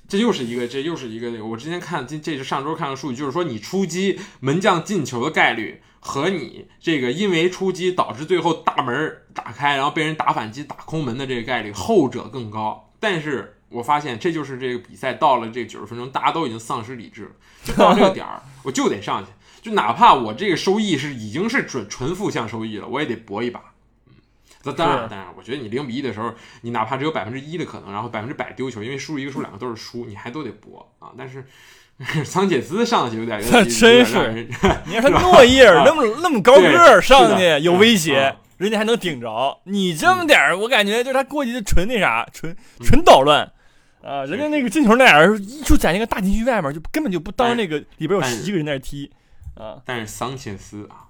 [0.09, 1.47] 这又是一个，这又是一个那个。
[1.47, 12.91] 我之前看这这是上周看的数据，就是说你出击门将进球的概率和你这个因为出击导致最后大门打开，然后被人打反击打空门的这个概率，后者更高。
[12.99, 13.53] 但是。
[13.69, 17.31] 我发现这就是这个比赛到了这九十分钟，大家都已经丧失理智了，
[17.65, 19.31] 就到这个点儿，我就得上去，
[19.63, 23.61] 就哪怕我这个收益是已经是准纯负向收益了，我也得搏一把。
[24.09, 24.15] 嗯，
[24.65, 31.11] 那当然，当然，我觉得你零比一的时候，你哪怕只有百分之一的可能，然后百分之百丢球，因为输一个输两个都是输，你还都得搏啊。
[31.17, 31.47] 但是
[32.27, 34.49] 桑切斯上去有点，真是，
[34.87, 38.37] 你看他诺伊尔那么那么高个上去有威胁。
[38.57, 43.53] 人家还能顶着你这么点儿，我感觉就是他过去就纯那啥，纯纯捣乱。
[44.07, 49.11] 啊，人家那个进球那俩人就在那个大禁区外面，就根本就不当那个里边有十几个人在那踢
[49.55, 49.83] 啊。
[49.85, 51.09] 但是桑切斯啊，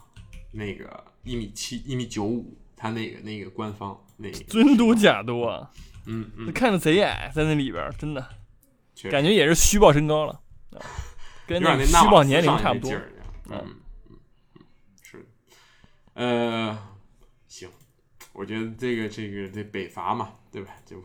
[0.53, 5.71] 那个一米七一米九五，他那个那个官方那个尊嘟假嘟啊，
[6.07, 8.27] 嗯嗯，看着贼矮，在那里边真的
[9.11, 10.41] 感觉也是虚报身高了，
[11.47, 12.91] 跟那虚报年龄差不多。
[13.51, 13.77] 嗯嗯，
[15.03, 15.27] 是，
[16.15, 16.96] 呃，行，
[18.37, 20.33] 我觉得这个这个这北伐嘛。
[20.53, 20.71] 对吧？
[20.87, 20.97] 就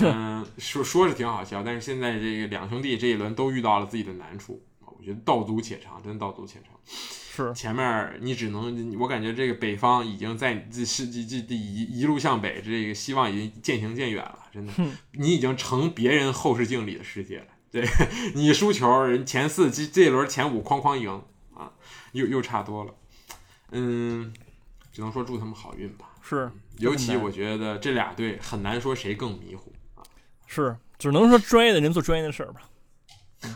[0.00, 6.72] 嗯，说说是挺好笑，但是现在这个两兄弟这一轮都遇到了自己的难处我觉得道阻且长，真道阻且长。
[6.86, 14.38] 是前面你只能，我感觉这个北方已经在这世纪这一一路向北，这个希望已经渐行渐远了。
[14.50, 14.72] 真的，
[15.12, 17.48] 你已经成别人后视镜里的世界了。
[17.70, 17.86] 对
[18.34, 21.22] 你输球，人前四这这一轮前五哐哐赢
[21.52, 21.70] 啊，
[22.12, 22.94] 又又差多了。
[23.72, 24.32] 嗯。
[24.90, 26.08] 只能说祝他们好运吧。
[26.28, 30.02] 是，尤其我觉得这俩队很难说谁更迷糊啊。
[30.44, 32.62] 是，只能说专业的人做专业的事儿吧。
[33.38, 33.54] 行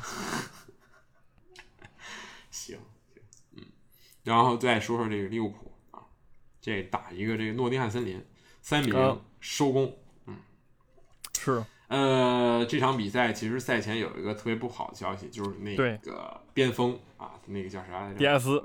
[2.52, 2.78] 行，
[3.56, 3.64] 嗯，
[4.22, 5.98] 然后再说说这个利物浦啊，
[6.60, 8.24] 这打一个这个诺丁汉森林，
[8.62, 9.92] 三比零收工。
[10.26, 10.36] 嗯，
[11.40, 11.64] 是。
[11.88, 18.18] 呃，这场比赛其实赛前有一个特别不好的消息，就是那个边锋啊，那个叫啥来着？
[18.18, 18.62] 迪亚斯。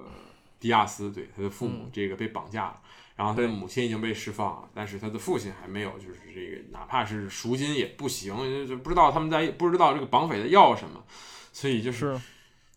[0.66, 2.82] 迪亚斯对他的父母这个被绑架了，
[3.16, 11.06] 然后他的母亲已经被释放了，但是他的父亲还没有，就是这个哪怕是赎金也不行，就不知道他们在不知道这个绑匪的要什么，
[11.54, 12.20] 所以就是。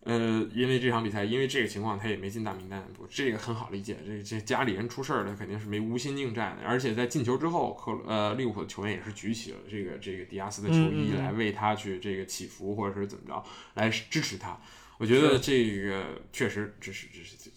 [0.04, 2.82] 呃，因为这场比赛，因为这个情况，他也没进大名单。
[2.96, 3.96] 不，这个很好理解。
[4.06, 6.62] 这这家里人出事儿了，肯定是没无心应战的。
[6.64, 14.58] 而且在进球之后，克呃利物浦的球员也是举起了这个这个迪亚斯的球衣来为他去这个祈福，或者是怎么着来支持他。
[14.98, 17.50] 我觉得这个确实，这是这是这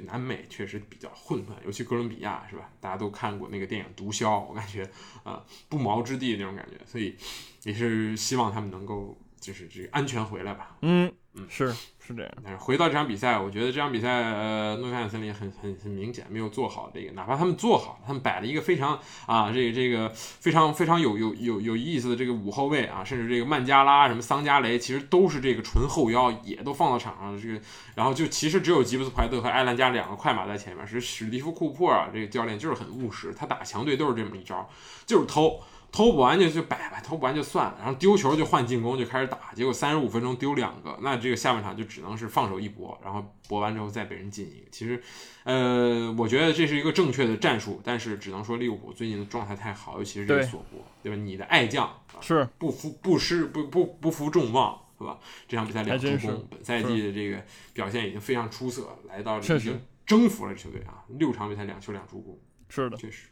[0.00, 2.70] 南美确实比较混乱，尤其哥伦比亚是吧？
[2.80, 4.88] 大家都看过那个电影《毒枭》，我感觉
[5.24, 7.16] 啊不毛之地那种感觉，所以
[7.64, 10.76] 也是希望他们能够就是这个安全回来吧。
[10.82, 11.12] 嗯。
[11.38, 11.70] 嗯，是
[12.00, 12.32] 是这样。
[12.42, 27.60] 但是回到这场比赛，我觉得这场比赛，呃，诺丁汉森林很很很明显没有做好这个，哪怕他们做好，他们摆了一个非常啊，这个这个非常非常有有有有意思的这个五后卫啊，甚至这个曼加拉什么桑加雷，其实都是这个纯后腰，也都放到场上这个，
[27.94, 34.68] 然后就其实只有吉布斯怀特和埃兰加两个快马在前面，是史蒂夫库珀啊，这个教练就是很务实，他打强队都是这么一招，
[35.04, 35.60] 就是偷。
[35.96, 44.66] 偷不完就就摆吧，偷不完就算了，然后丢球就换进攻就开始打，结果三十五分钟丢两个，那这个下半场就只能是放手一搏，然后搏完之后再被人进一个。
[44.70, 45.02] 其实，
[45.44, 51.16] 呃，我觉得这是一个正确的战术，但是只能说利物浦最近的状态太好，尤其是这个索博，对吧？
[51.16, 55.18] 你的爱将是不服不失不不不负众望，是吧？
[55.48, 63.28] 这场比赛两助攻，本赛季的这个表现已经非常出色，来到了已经征服了球队啊，六场比赛两球两助攻，是的，确实。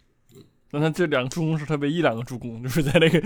[0.75, 3.21] 那他这两个助攻是他唯一两个助攻，就是在那个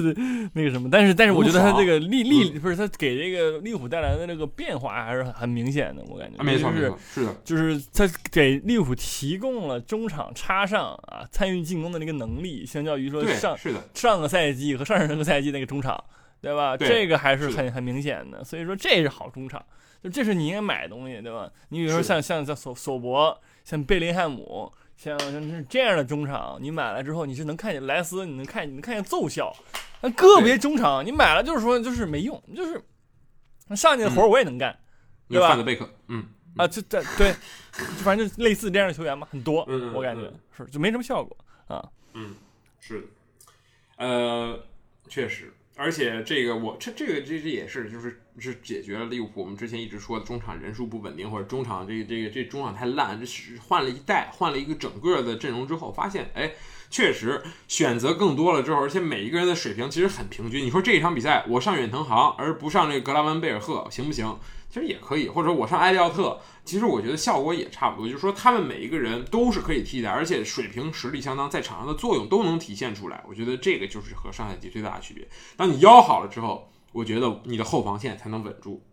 [0.54, 16.02] 那个什么，但是但是我觉得他这个利利不是他给这个利物浦带来的那个变化还是很很明显的，我感觉没错是是的，就是他给利物浦提供了中场插上啊参与进攻的那个能力，相较于说上是的上个赛季和上上个赛季那个中场，
[16.40, 16.74] 对吧？
[16.74, 19.62] 这个还是很很明显的，所以说这是好中场，
[20.02, 21.50] 就这是你应该买的东西，对吧？
[21.68, 24.72] 你比如说像像像索索博，像贝林汉姆。
[24.96, 29.54] 像像这样的中场，你买了之后，你是能看见莱斯，你能看，你能看见奏效。
[30.00, 32.82] 那个别中场，你买了就是说就是没用，就是
[33.74, 34.78] 上去的活我也能干，
[35.28, 35.48] 对吧？
[35.48, 36.26] 范德贝克，嗯
[36.56, 37.34] 啊，这这对，
[38.02, 41.88] 反正就类似这样的球员嘛，很多，我感觉是就没什么效果啊。
[42.12, 42.34] 嗯，
[42.80, 43.06] 是的，
[43.96, 44.60] 呃，
[45.08, 45.53] 确实。
[45.76, 56.52] 而且这个我这这个这这也是就是是解决了利物浦我们之前一直说的中场人数不稳定或者中场这个这个这中场太烂，这是换了一代换了一个整个的阵容之后，发现哎，
[56.90, 60.64] 确实选择更多了之后，而且每一个人的水平其实很平均。
[60.64, 64.38] 你说这一场比赛我上远藤航而不上这个格拉文贝尔赫行不行？
[64.74, 68.08] 其实也可以，或者我上埃利奥特，其实我觉得效果也差不多。
[68.08, 73.22] 就是说，他们每一个人都是可以替代，而且水平实力相当，在场上的作用都能体现出来。
[73.28, 75.28] 我觉得这个就是和上赛季最大的区别。
[75.56, 78.84] 当你腰好了之后，我觉得你的后防线才能稳住。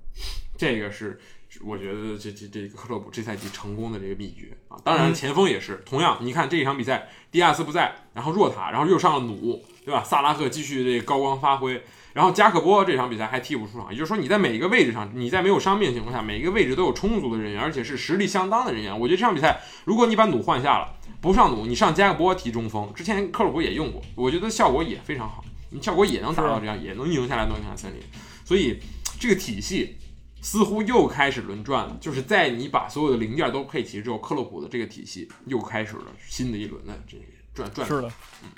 [0.56, 1.20] 这个是
[1.66, 4.78] 我觉得这这这个克洛普这赛季成功的这个秘诀啊。
[4.84, 6.20] 当然，前锋也是同样。
[6.22, 10.04] 你看这一场比赛，迪亚斯不在，然后若塔，然后又上了努，对吧？
[10.04, 11.84] 萨拉赫继续这个高光发挥。
[12.14, 19.00] 然后加克波这场比赛还替补出场，也就是说你在每一个位置上，你在没有伤病的情况下，每一个位置都有充足的人员，而且是实力相当的人员。
[19.00, 28.02] 我觉得这场比赛，如果你把努换下了，不上努，你上加克波踢中锋，之前克洛普也用过，我觉得效果也非常好，你效果也能达到这样，也能赢下来诺丁汉森林。
[28.44, 28.80] 所以
[29.18, 29.98] 这个体系
[30.42, 37.88] 似乎又开始轮转了，就是在你把所有的零件都配齐之后，克洛普的这个体系又开始了新的一轮的这个转转。
[37.88, 38.12] 是的，
[38.44, 38.50] 嗯。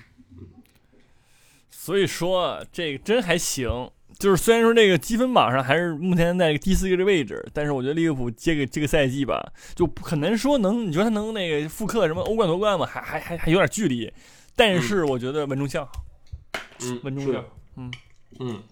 [1.83, 3.67] 所以说这个真还行，
[4.17, 12.85] 就是虽然说这个积分榜上还是目前在第四个位置，但是我觉得利物浦这个这个赛季吧，就很难说能，你说他能那个复刻什么欧冠夺冠吗？
[12.85, 14.09] 还还还还有点距离，
[14.55, 15.91] 但是我觉得稳中向好，
[16.83, 17.43] 嗯，稳中向，
[17.75, 17.91] 嗯
[18.39, 18.63] 嗯，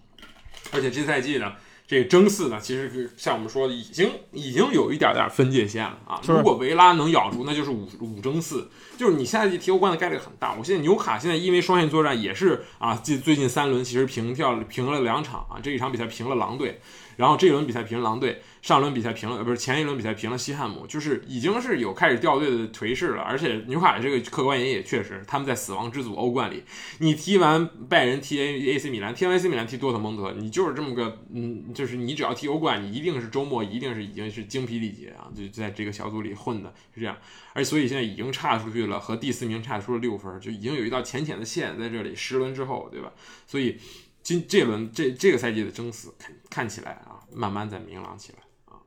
[0.72, 1.52] 而且这赛季呢。
[1.92, 6.18] 这个争四呢，其实是像我们说的，已经已经有一点点分界线了啊。
[6.26, 10.54] 如果维拉能咬住，那就是五五争四，就是你下赛季踢欧冠的概率很大。
[10.54, 16.80] 我现在纽卡现在因为双线作战也是啊，近最近三轮其实平掉平了两场啊，这一场比赛平了狼队，
[17.16, 23.20] 然后这一轮比赛平了狼队，上轮比赛平了，不是前一轮比赛平了西汉姆，就是已经是有开始掉队的颓势了。
[23.20, 26.62] 而且纽卡这个客观原因也确实，他们在死亡之组欧冠里，
[26.98, 37.16] 你踢完拜仁，踢 A AC 米兰，踢完 AC 米兰，踢多特蒙德，你就是这么个，嗯，就是你只要踢欧冠，你一定是周末一定是已经是精疲力竭啊，就在这个小组里混的是这样。
[37.54, 42.14] 而所以现在已经差出去了，和第四名差出了六分，就已经有一道浅浅的线在这里。
[42.14, 43.12] 十轮之后，对吧？
[43.44, 43.76] 所以
[44.22, 48.38] 今这轮这这个赛季的争死看看起来啊，慢慢在明朗起来。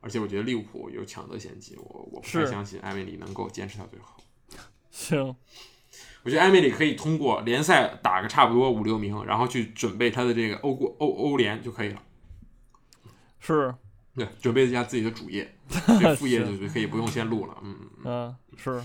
[0.06, 4.06] 而且我觉得利物浦有抢得先机，我我不太相信艾米里能够坚持到最后。
[4.92, 5.36] 行，
[6.24, 12.04] 我觉得艾米里可以通过联赛打个差不多五六名，然后去准备他的这个欧国欧欧联就可以了。
[13.40, 13.74] 是，
[14.16, 15.56] 对，准备一下自己的主业，
[16.00, 17.58] 这副业就可以不用先录了。
[17.64, 18.80] 嗯嗯，是。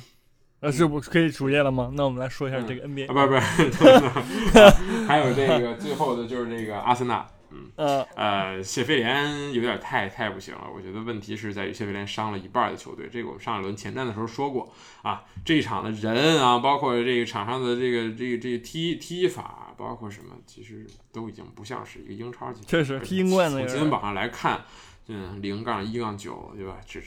[0.61, 1.91] 呃，这不可以主业了吗？
[1.95, 3.35] 那我们来说一下这个 NBA 啊，不不，
[5.09, 10.69] 还有这个最后的就是这个阿森纳，嗯呃，谢菲联有点太太不行了。
[10.75, 15.25] 我觉得问题是在于谢菲联伤了一半的球队，这个我们上一轮前瞻的时候说过啊。
[15.45, 22.63] 这一场的人啊，包括这个场上的这个这个这个踢踢法，包括什么，其实都已经不像是一个英超级。
[22.67, 24.65] 确实，踢英冠从积分榜上来看，
[25.09, 26.77] 嗯，零杠一杠九，对吧？
[26.87, 27.03] 只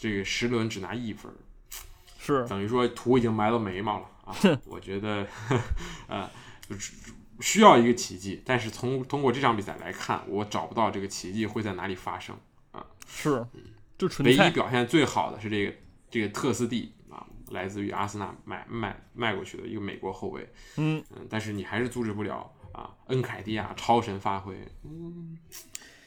[0.00, 1.32] 这个十轮只拿一分。
[2.24, 4.36] 是等于说土已经埋到眉毛了啊！
[4.66, 5.26] 我觉得，
[6.06, 6.30] 呃，
[7.42, 12.34] 需要一个奇迹，但是从通过这场比赛来看，我找不到这个奇迹会在哪里发生
[12.70, 12.86] 啊！
[13.06, 13.44] 是，
[13.98, 15.74] 就纯唯一表现最好的是这个
[16.08, 21.02] 这个特斯蒂啊，来自于阿森纳买卖卖过去的一个美国后卫，嗯。
[21.16, 25.36] 嗯，但是你还是阻止不了啊，恩凯蒂亚超神发挥，嗯，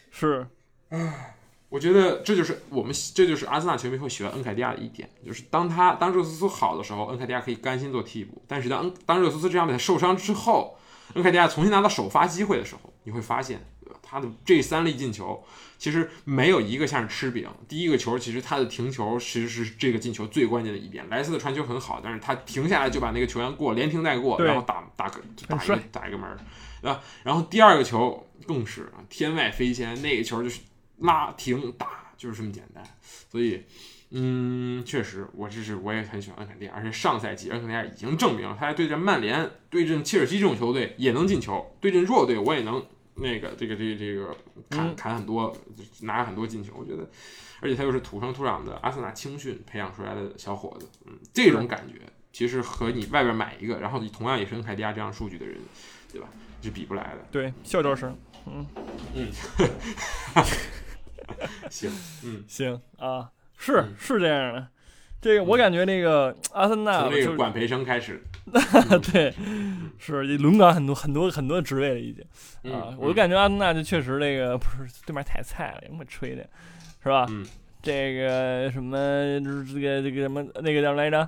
[0.10, 0.48] 是，
[0.89, 1.36] 唉。
[1.67, 10.78] 我觉得这就是我们，这就是阿森纳球迷会喜欢恩凯蒂亚的一点，就是当他当热苏斯好的时候，恩凯蒂亚可以甘心做替补；但是当当热苏斯这场比赛受伤之后，
[11.15, 13.60] 恩凯蒂亚重新拿到首发机会的时候，你会发现，
[14.01, 15.43] 他的这三粒进球
[15.78, 17.49] 其实没有一个像是吃饼。
[17.67, 26.38] 第一个球其实他的停球其实是这个进球最关键的一点，莱斯的传球很好，但是他停下来就把那个球员过连停带过，然后打打个打一个打一个门
[27.23, 30.60] 然后第二个球更是天外飞仙，那个球就是。
[30.99, 32.84] 拉停打就是这么简单，
[33.30, 33.63] 所以，
[34.12, 44.36] 嗯，确实，我这是我也很喜欢恩肯迪亚，而且上赛季恩肯迪亚已经证明了，他对阵曼联、对阵切尔西这种球队也能进球，对阵弱队我也能那个这个这个这个
[44.69, 45.56] 砍砍很多，
[46.01, 46.73] 拿很多进球。
[46.78, 47.10] 我觉得，
[47.60, 52.01] 而且他又是土生土长的阿森纳青训培养出来的小伙子，嗯，这种感觉
[52.32, 55.58] 其实和你外边买一个，然后你同样也是恩凯迪亚这样数据的人，
[56.12, 56.28] 对吧？
[56.62, 57.28] 是比不来的。
[57.32, 58.65] 对，校招生，嗯
[59.13, 59.28] 嗯。
[61.70, 61.92] 行，
[62.24, 64.68] 嗯，行啊，是是这样的，
[65.22, 68.24] 这个我感觉那个阿森纳从这个管培生开始，
[69.12, 69.34] 对，
[69.98, 76.48] 是轮岗很多很多很多职位了已经啊，我就感觉阿森纳就确实那个不是对面太菜了，也么吹的，
[77.02, 77.26] 是吧？
[77.82, 78.98] 这个什么
[79.72, 81.28] 这个这个什么那个叫什么来着？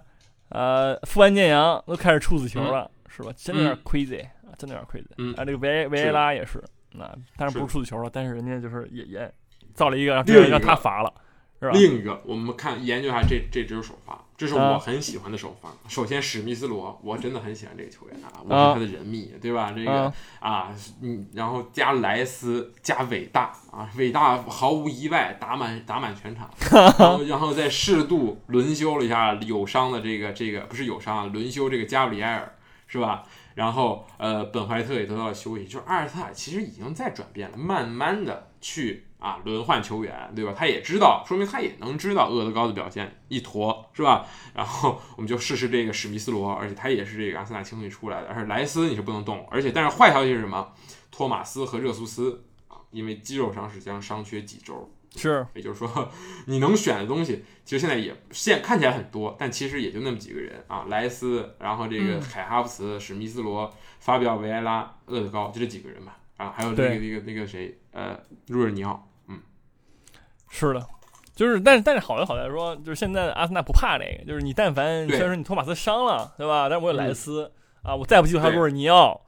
[0.49, 3.31] 呃，富安健洋都开始处死球了，是吧？
[3.35, 5.43] 真的有点 crazy 啊，真的有点 crazy 啊。
[5.45, 7.05] 这个维维埃拉也是，那
[7.35, 9.31] 当然不是处死球了，但是人家就是也也。
[9.77, 11.13] 造了一个，让让他罚了，
[11.61, 11.71] 是吧？
[11.71, 15.69] 另一个，我们看研究一下这这支首发，这是我很喜欢的首发。
[15.87, 19.71] 首先，史密斯罗，我真的很喜欢这个球员啊，我是他的人迷，对吧？
[19.75, 32.55] 这个啊，嗯，然后加莱斯，加伟大啊，伟大毫无意外打满打满全场， 然后然后再适度轮休了一下有伤的这个这个不是有伤，轮休这个加布里埃尔，
[32.87, 33.23] 是吧？
[33.53, 39.03] 然后呃，本怀特也得到了休息，就是阿尔特塔其实已经在转变了，慢慢的去。
[39.19, 40.53] 啊，轮换球员，对吧？
[40.55, 44.25] 他也知道，说明他也能知道厄德高的表现一坨，是吧？
[44.53, 48.27] 然后我们就试试这个史密斯罗，而且他也是这个阿森纳青训出来的。
[48.27, 50.71] 而莱斯你是不能动，而且但是坏消息是什么？
[51.09, 54.93] 托马斯和热苏斯啊，因为肌肉伤势将伤缺几周。
[55.15, 56.11] 是，也就是说，
[56.45, 66.19] 你能选的东西其实现在也现看起来很多，但其实也就那么几个人啊，莱斯，然后这个海哈弗茨、史密斯罗、法比奥维埃拉、厄德高，就这几个人吧。
[66.35, 68.15] 啊，还有那个那个那个谁，呃，
[68.45, 69.06] 若尔尼奥。
[70.49, 70.87] 是的，
[71.35, 76.67] 就是，但是，但是好就好在说，就是现在阿森纳不怕这个，就是你但凡虽然说你托马斯伤了，对吧？
[76.69, 77.51] 但是我有莱斯
[77.83, 79.19] 啊，我再不济还有洛尔尼奥，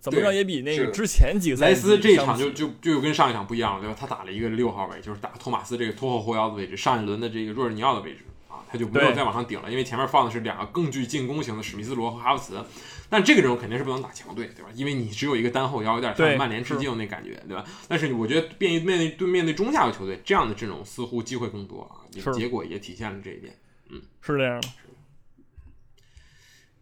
[0.00, 3.96] 怎么着也比那个之前几个莱斯这一场就就就跟上一场不一样了，对吧？
[3.98, 12.64] 他打了一个六号位，就是打托马斯这个拖后后腰的位置，上一轮的这个若尔尼奥的位置啊，他就没有再往上顶了，因为前面放的是两个更具进攻型的史密斯罗和哈弗茨。
[13.08, 14.70] 但这个阵容肯定是不能打强队，对吧？
[14.74, 17.64] 因为你只有一个单后腰，有点像曼联致敬那感觉，对吧？
[17.88, 23.56] 但是我觉得面面对对面对中下游球队，这样的阵容似乎机会更多啊，结果也体现了这一点。
[23.88, 24.68] 嗯，是这样的。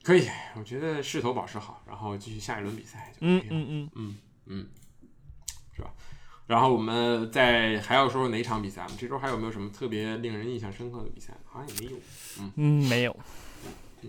[0.03, 3.45] 可以，我觉得势头保持好，然后继续下一轮比赛就可以了。
[3.47, 4.17] 嗯嗯嗯嗯
[4.47, 4.67] 嗯，
[5.75, 5.91] 是吧？
[6.47, 8.91] 然后我们在还要说说哪场比赛吗？
[8.99, 11.33] 这周还有没有什么特别令人印象深刻的比赛？
[11.45, 11.99] 好像也没有。
[12.57, 13.17] 嗯，没有。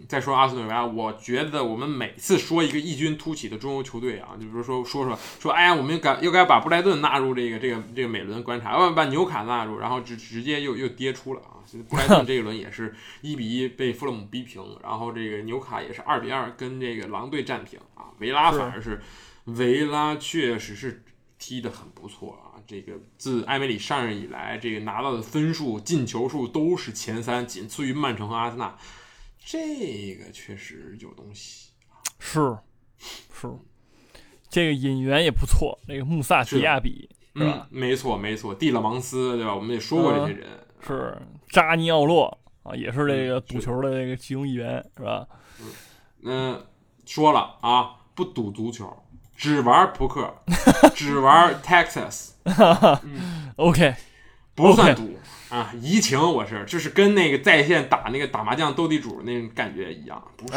[0.08, 11.60] 再说阿斯顿维拉，我觉得我们每次说一个异军突起的中欧球队啊，就比如说说说说，哎呀，我们该又该把布莱顿纳入这个这个这个每轮观察，要把纽卡纳入，然后直直接又又跌出了啊！
[11.90, 18.06] 布莱顿这一轮也是一比一被富勒姆逼平，然后这个纽卡也是二比二跟这个狼队战平啊。
[18.20, 19.02] 维拉反而是
[19.46, 21.04] 维拉确实是
[21.38, 28.76] 踢得很不错啊，这个自埃梅里上任以来，这个拿到的分数、进球数都是前三，仅次于曼城和阿森纳。
[29.46, 31.70] 这个确实有东西，
[32.18, 32.58] 是
[32.98, 33.48] 是，
[34.50, 37.68] 这个引援也不错，那个穆萨迪亚比是吧？
[37.70, 39.54] 没错没错，蒂勒芒斯对吧？
[39.54, 40.50] 我们也说过这些人，
[40.82, 41.16] 是
[41.50, 45.28] 扎尼奥洛啊，也是这个赌球的那个其中一员是吧？
[46.24, 46.60] 嗯，
[47.06, 48.92] 说了啊，不赌足球，
[49.36, 50.34] 只玩扑克，
[50.96, 52.32] 只玩 Texas，
[53.04, 53.94] 嗯，OK，
[54.56, 55.20] 不算赌。
[55.56, 60.54] 啊，移情我是，就是跟那个在线打那个打麻将斗地主那种感觉一样，不是，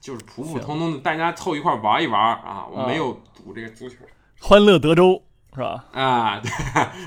[0.00, 3.96] 就是普普通通的大家凑一块玩一玩啊，我没有赌这个足球，
[4.40, 5.22] 欢乐德州
[5.54, 5.84] 是吧？
[5.92, 6.50] 啊，对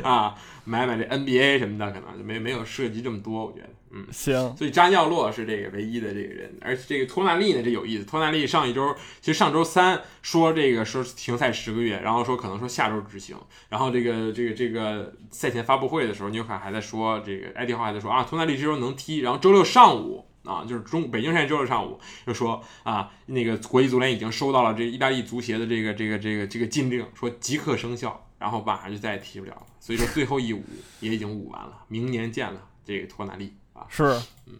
[0.04, 0.34] 啊，
[0.64, 3.70] 买买这 NBA 什么的，可能就没没有涉及这么多，我觉得。
[3.98, 4.36] 嗯，行。
[4.58, 8.04] 所以扎尼奥洛是这个唯一的这个人，而且这个托纳利呢，这有意思。
[8.04, 13.38] 托纳利上一周，其实上周三说这个说停赛十个月，然后说可能说下周执行。
[13.70, 19.20] 然后这个这个这个赛前发布会的时候，纽卡还在说这个艾迪华还在说啊，托纳利这周能踢。
[19.20, 29.64] 然后周六上午啊，就是中北京时间周六上午就说啊，那个国际足联已经收到了这意大利足协的这个这个这个这个禁令，说即刻生效，然后晚上就再也踢不了了。
[29.80, 30.62] 所以说最后一舞
[31.00, 33.54] 也已经舞完了，明年见了这个托纳利。
[33.90, 34.04] 是，
[34.48, 34.54] 嗯，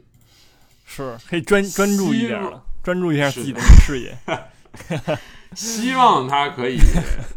[0.86, 4.18] 是可以专专注一点了，专注一下自己的事业。
[5.56, 6.78] 希望他可以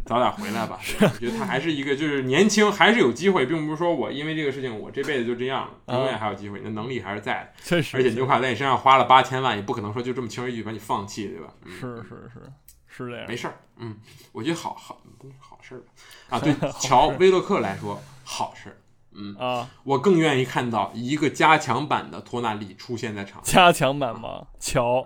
[0.05, 0.81] 早点回来吧。
[1.01, 6.59] 我觉得他还是一个，就是年轻，还是有机会，并不是说我因为这个事情，我这辈子就这样了，永远还有机会。
[6.59, 7.97] 你的能力还是在，确实。
[7.97, 11.53] 而且纽卡在你身上花了八千万，也不可能说就这么轻而易举把你放弃，对吧？
[11.65, 12.53] 是是是，
[12.89, 13.25] 是这样。
[13.29, 13.97] 没事儿，嗯，
[14.33, 15.87] 我觉得好好不是好事儿吧？
[16.31, 18.77] 啊， 对，乔威洛克来说，好事儿。
[19.21, 23.43] 嗯啊，我更愿意看到一个加强版的托纳利出现在场。
[23.43, 24.47] 加强版吗？
[24.61, 25.05] 乔，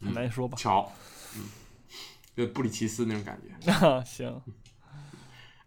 [0.00, 0.56] 很难说吧。
[0.58, 0.92] 乔，
[1.36, 1.44] 嗯，
[2.36, 3.54] 就布里奇斯那种感觉。
[3.64, 4.42] 那 行，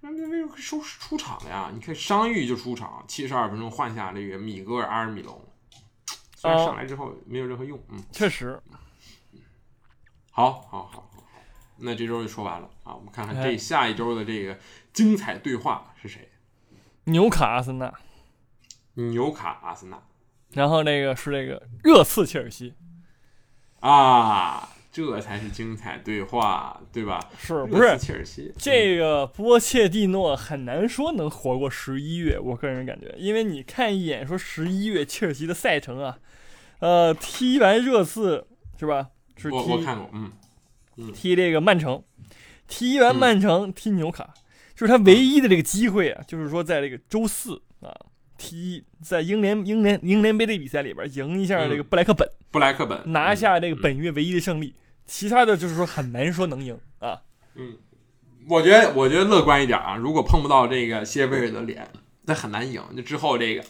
[0.02, 1.72] 那那那出出场呀？
[1.74, 5.42] 你看伤愈就出场，七十二分钟换下这个米格尔阿尔米隆，
[6.36, 7.82] 虽然上来之后没有任何用。
[7.90, 8.62] 嗯，确实。
[10.30, 11.42] 好，好，好，好，好，
[11.78, 12.94] 那这周就说完了啊。
[12.94, 14.60] 我们看看这下一周的这个
[14.92, 16.30] 精彩对话是谁。
[17.06, 17.94] 纽卡阿森纳，
[18.96, 20.02] 纽卡阿森纳，
[20.54, 22.74] 然后那个是这个热刺切尔西，
[23.80, 27.20] 啊，这才是精彩对话，对吧？
[27.38, 28.52] 是不是切尔西？
[28.58, 36.18] 这个波切蒂诺很难说能活过十一月，我个人感觉，因为你看一眼说十一月切尔西的赛程啊，
[36.80, 38.48] 呃，踢完热刺
[38.80, 39.10] 是吧？
[39.38, 40.32] 是踢我看过，嗯，
[41.14, 42.04] 踢这个曼城，
[42.68, 44.34] 踢完曼城踢纽卡。
[44.76, 47.90] 就是他唯一的这个机会啊，就是说在这个周四啊，
[48.38, 57.22] 踢在英联英联英联杯的比赛里边赢一下这个布莱克本，布莱克本拿下这个本月唯一的胜利，其他的就是说很难说能赢啊。
[57.56, 57.78] 嗯，
[58.50, 61.90] 我觉得我觉得乐观一点啊，如果碰不到这个谢菲尔的脸，
[62.24, 62.84] 那很难赢。
[62.92, 63.64] 那之后这个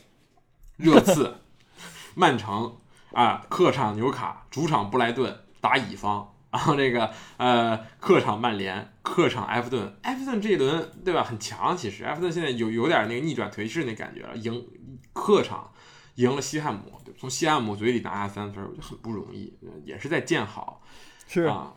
[0.78, 1.36] 热刺、
[2.16, 2.78] 曼城
[3.12, 6.32] 啊，客场纽卡，主场布莱顿打乙方。
[6.56, 14.66] 然后这个呃，客场曼联，客场埃弗顿，埃弗顿这一轮对吧很强，其实埃弗顿现在有有点那个逆转颓势那感觉了，赢
[15.12, 15.70] 客场
[16.16, 19.54] 赢了西汉姆，从西汉姆嘴里拿下三分，我觉得很不容易，
[19.84, 20.82] 也是在建好，
[21.28, 21.74] 是啊，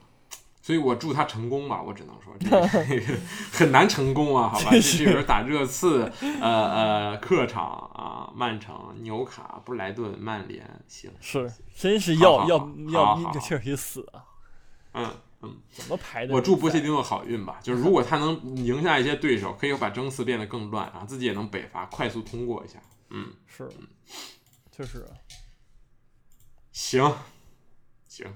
[0.62, 3.18] 所以我祝他成功吧，我只能说这个
[3.51, 6.05] 很难成功啊，好吧，这轮打热刺，
[6.41, 14.22] 呃呃，客场啊，曼城、纽卡、布莱顿、曼联，行，是真是要要要逼着切尔西死啊。
[14.93, 16.34] 嗯嗯，怎么排的？
[16.34, 17.61] 我祝波切蒂诺好运吧。
[17.62, 22.80] 就是如果他能赢下一些对手，可以把争四变得更乱，啊自己也能北伐，快速通过一下。
[23.11, 23.68] 嗯，是，
[24.72, 25.07] 确实。
[26.72, 27.14] 行，
[28.07, 28.26] 行，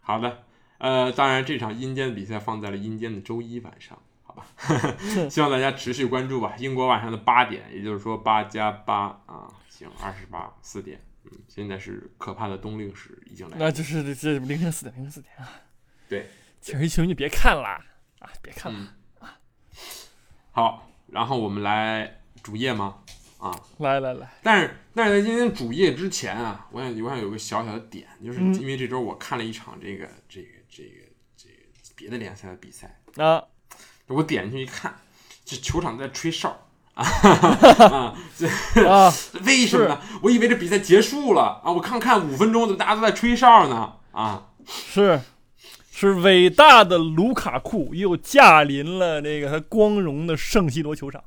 [0.00, 0.44] 好的。
[0.78, 4.46] 呃，当然这场阴间的比赛放在了阴间的周一晚上，好吧？
[5.30, 6.56] 希望大家持续关注吧。
[6.58, 11.00] 英国晚上的八点，也就是说八加八啊，行，二十八四点。
[11.24, 15.48] 嗯，现在是可怕的冬令时已经来了，那就是这凌晨四点，凌晨四点啊。
[16.12, 16.28] 对，
[16.60, 17.66] 其实球你别看了
[18.18, 18.86] 啊，别看了
[19.18, 19.38] 啊。
[20.50, 22.98] 好，然后我们来主页吗？
[23.38, 24.30] 啊，来来来。
[24.42, 30.90] 但是但是在今天主页之前啊，我想我想有个小小的点，就是因为这周我看了一场这个这个这个
[31.34, 31.54] 这个
[31.96, 33.42] 别的联赛的比赛啊，
[34.08, 34.94] 我点进去一看。
[35.46, 37.02] 这球场在吹哨啊
[37.90, 38.16] 啊！
[38.36, 38.46] 这
[38.86, 39.12] 啊，
[39.44, 40.00] 为什么呢？
[40.22, 41.72] 我以为这比赛结束了啊！
[41.72, 43.96] 我看看五分钟，怎么大家都在吹哨呢？
[44.12, 45.20] 啊，是
[45.94, 51.22] 是伟大的卢卡库又驾临了那个他光荣的圣西罗球场。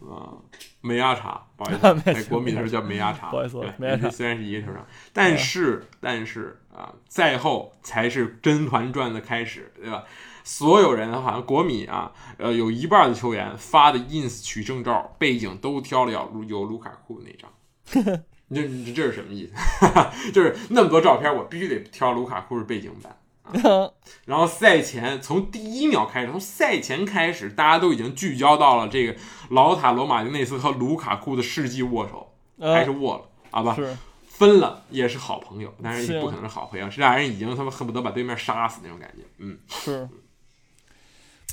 [0.00, 0.34] 啊，
[0.80, 10.04] 梅阿查，不好意思， 事在国米的时候叫梅阿查， 不好意思对梅亚查虽然是一个球场，但是但是啊，赛后才是《真团转》的开始，对吧？
[10.42, 20.30] 所有人好像国米啊，呃，有一半的球员发的 ins 取证照背景都挑了有有卢卡库那张， 你这你这是什么意思？
[20.32, 23.16] 就是那么多照片，我必须得挑卢卡库是背景板。
[24.26, 29.14] 然后赛前从第一秒开始，从赛前开始，大家都已经聚焦到了这个
[29.50, 33.74] 老塔罗马丁内斯和卢卡库的世纪握手，还是呃，握了，好吧？
[33.74, 39.24] 是分了也是好朋友，但是不可能是好朋友，这俩人已经他妈恨不得把对面杀死那种感觉。
[39.38, 40.06] 嗯，是，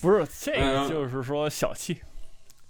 [0.02, 2.02] 不是这个嗯就是说小气，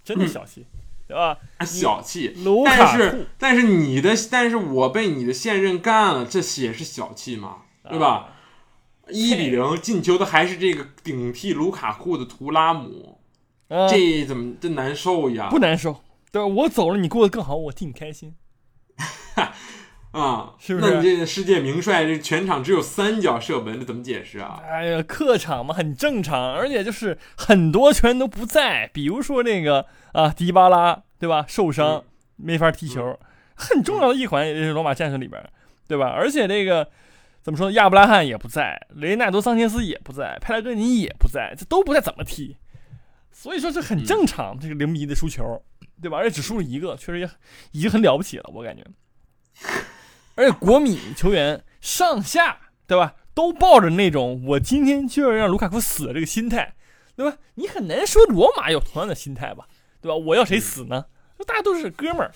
[0.04, 0.66] 真的小气，
[1.08, 1.36] 对吧？
[1.64, 2.28] 小气。
[2.44, 8.33] 卢但是但是你的，但是我被你的现任干了，这也是小气嘛，对吧？
[9.04, 13.20] 啊一比零进球的还是这个顶替卢卡库的图拉姆，
[13.68, 15.48] 啊这怎么这难受呀？
[15.50, 16.00] 不难受，
[16.32, 16.46] 对吧？
[16.46, 18.34] 我走了，你过得更好，我替你开心。
[20.12, 24.62] 啊，是不是那你这个世界名帅，这全场只有三脚射门，这怎么解释啊？
[24.64, 31.44] 哎呀，客场嘛，很正常，而且就是很多球员都不在，比如说那个啊，迪巴拉，对吧？
[31.48, 32.04] 受伤、嗯
[32.36, 33.16] 没法踢球，
[33.54, 35.40] 很重要的一环，也是罗马战术里边，
[35.86, 36.08] 对吧？
[36.08, 36.88] 而且这个
[37.44, 42.56] 怎么说，亚布拉罕也不在，雷纳多桑切斯也不在，派莱格尼也不在，这都不在，怎么踢？
[43.30, 45.62] 所以说这很正常，这个零比一的输球，
[46.00, 46.16] 对吧？
[46.16, 47.28] 而且只输了一个，确实也
[47.72, 48.82] 已经很了不起了，我感觉。
[50.36, 56.74] 而且国米球员上下，对吧，都抱着那种我今天就要让卢卡库死的这个心态，
[57.14, 57.36] 对吧？
[57.56, 59.68] 你很难说罗马有同样的心态吧，
[60.00, 60.16] 对吧？
[60.16, 61.04] 我要谁死呢？
[61.46, 62.32] 大家都是哥们儿，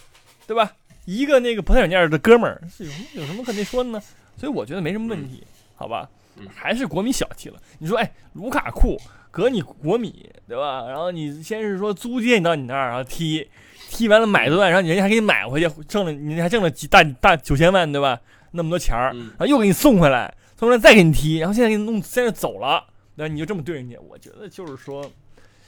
[0.47, 0.77] 对吧？
[1.07, 4.03] 一个那个葡萄软件的哥们儿，是有什么有什么可那说的呢？
[4.39, 5.43] 所以我觉得没什么问题，
[5.75, 6.47] 好吧嗯？
[6.55, 7.61] 还是国米小气了。
[7.79, 8.97] 你说，哎，卢卡库
[9.31, 10.87] 搁你国米，对吧？
[10.87, 13.51] 然后你先是说租借你到你那儿，然后踢，
[13.91, 18.21] 踢完了买断，然后人家还给你买回去，挣了你还挣了几大大九千万，对吧？
[18.53, 22.87] 那么多钱儿，嗯然后又给你送回来，送回来再给你踢，然后现在给你弄，现在走了，
[23.17, 23.97] 那你就这么对人家？
[24.09, 25.05] 我觉得就是说，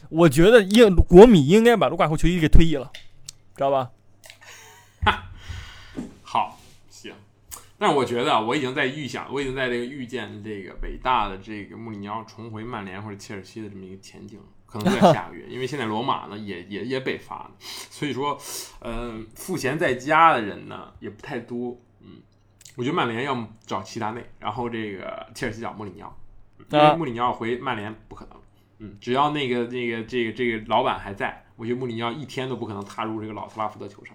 [0.08, 2.90] 我觉得应国米应该把卢卡库球衣给退役了，
[3.54, 3.90] 知道吧？
[6.22, 6.58] 好，
[6.88, 7.12] 行。
[7.80, 18.38] 但是我觉得啊，我已经在预想，我已经在这个预见这个伟大的这个穆里尼奥重回曼联或者切尔西的这么一个前景，可能在下个月，因为现在罗马呢也也也北伐了，所以说，
[18.80, 21.80] 呃，赋闲在家的人呢也不太多。
[22.02, 22.20] 嗯，
[22.76, 26.14] 我觉得曼联要么找齐达内，然后这个切尔西找穆里尼奥，
[26.58, 28.38] 因为啊穆里尼奥回曼联不可能。
[28.80, 34.14] 嗯，只要那个那个这个这个老板还在，我觉得穆里尼奥一天都不可能踏入这个老特拉福德球场。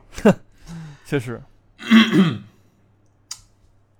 [1.05, 1.41] 确实，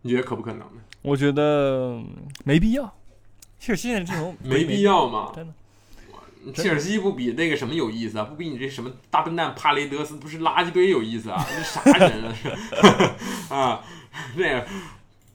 [0.05, 0.81] 你觉得可不可能呢？
[1.01, 2.05] 我觉得嗯
[2.43, 2.93] 没必要。
[3.59, 5.31] 切尔西这种没必，要嘛。
[5.35, 5.53] 真的。
[6.53, 8.25] 切尔西不比那个什么有意思啊？
[8.25, 11.43] 不比你这什么大笨蛋帕雷德斯不是垃圾堆有意思啊？
[11.49, 12.35] 这啥人啊？
[12.39, 12.49] 是
[13.51, 13.81] 啊，
[14.35, 14.67] 那个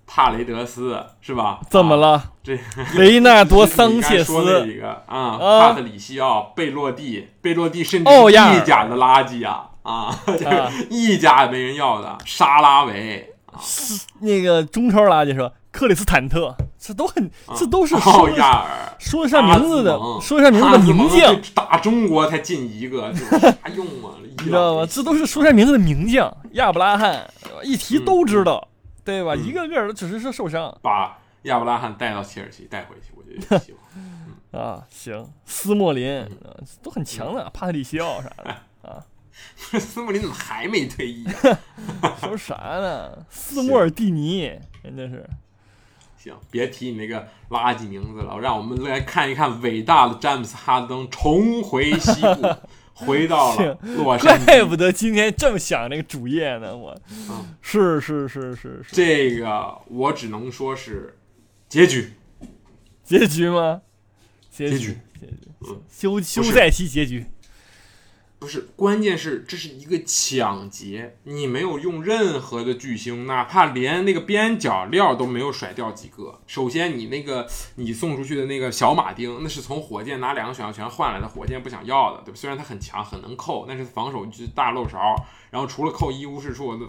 [0.06, 1.58] 帕雷德斯是吧？
[1.60, 1.60] 啊？
[1.68, 2.30] 怎么了？
[2.44, 2.56] 这
[2.94, 10.16] 雷纳多桑切斯，啊，啊帕特里西奥、贝洛蒂、贝洛蒂甚至是奥亚尔意甲的垃圾啊啊！
[10.38, 13.26] 这啊是意甲也没人要的，沙拉维。
[14.20, 15.52] 那个中超垃圾是吧？
[15.72, 24.18] 克里斯坦特，这都很，啊这都是奥说亚尔，说得上名字的说得上名字的名将，打中国才进一个， 啥用啊？
[24.20, 24.86] 你你知道吗？
[24.90, 27.24] 这都是说出来名字的名将，亚布拉罕，
[27.62, 28.66] 一提嗯都知道，
[29.04, 29.34] 对吧？
[29.36, 33.80] 嗯一个个都只是说受伤把亚布拉罕带到切尔西带回去，我觉得有希望。
[34.60, 34.82] 啊。
[34.90, 36.50] 行，斯莫林嗯啊
[36.82, 39.04] 都很强的，帕特里西奥啥的，
[39.78, 41.24] 斯莫林怎么还没退役
[42.00, 42.16] 啊？
[42.20, 43.26] 说啥呢？
[43.30, 44.52] 斯莫尔蒂尼，
[44.82, 45.28] 真的是
[46.18, 52.54] 行，别提你那个垃圾名字了，让我们来看一看伟大的詹姆斯哈登重回西部，
[52.92, 54.44] 回到了 洛杉矶。
[54.44, 61.16] 怪不得今天这么想那个主页呢，我嗯是是是是是这个我只能说是
[61.68, 62.12] 结局。
[63.02, 63.80] 结局吗？
[64.50, 67.24] 结局结局结局嗯，休休赛期结局
[68.40, 76.40] 不是，关键是这是一个抢劫，你没有用任何的巨星，哪怕连那个边角料都没有甩掉几个。
[76.46, 82.34] 首先，你那个你送出去的那个小马丁，那是从火箭拿两个选项权换来的，火箭不想要的，对吧？
[82.34, 85.14] 虽然他很强，很能扣，但是防守就大漏勺，
[85.50, 86.86] 然后除了扣一无是处，那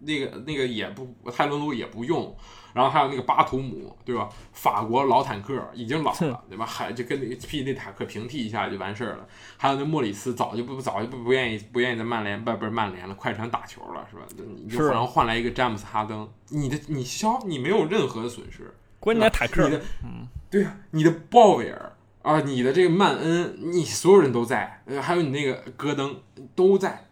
[0.00, 2.36] 那个那个也不泰伦卢也不用。
[2.72, 4.28] 然后还有那个巴图姆，对吧？
[4.52, 6.64] 法国老坦克已经老了，对吧？
[6.64, 9.28] 还就跟那个替那坦克平替一下就完事儿了。
[9.56, 14.22] 还有那莫里斯早就不早就不不愿意不愿意在曼联不不是曼联了，快船打球了，是吧？
[14.64, 18.74] 你就然后换来一个詹姆斯哈登，你的你消你没有任何的损失。
[18.98, 21.92] 关键坦克，你的嗯，对呀，你的鲍威尔
[22.22, 26.20] 啊，你的这个曼恩，你所有人都在，还有你那个戈登
[26.54, 27.08] 都在。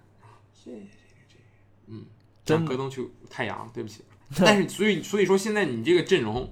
[0.55, 1.37] 谢谢这个这，
[1.89, 2.05] 嗯，
[2.45, 4.05] 真戈登去太阳，对不起。
[4.39, 6.51] 但是，所以所以说，现在你这个阵容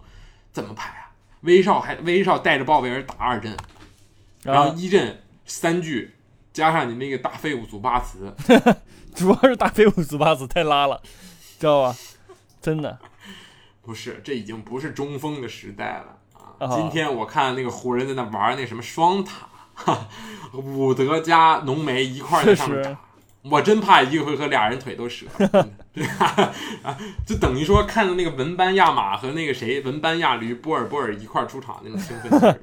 [0.52, 1.10] 怎么排啊？
[1.42, 3.56] 威少还威少带着鲍威尔打二阵，
[4.42, 6.14] 然后一阵三巨，
[6.52, 8.34] 加上你那个大废物祖巴茨，
[9.14, 11.00] 主要是大废物祖巴茨太拉了，
[11.60, 11.96] 知道吧？
[12.60, 12.98] 真的
[13.82, 16.76] 不是，这已经不是中锋的时代了啊！
[16.76, 19.46] 今天我看那个湖人在那玩那什么双塔，
[20.52, 22.98] 伍德加浓眉一块在上面打。
[23.50, 25.26] 我真怕一个回合俩人腿都折，
[25.92, 26.54] 对吧？
[27.26, 32.60] 就等于说看到那个文班亚马和那个谁文班亚驴波尔波尔一块出场那种兴奋。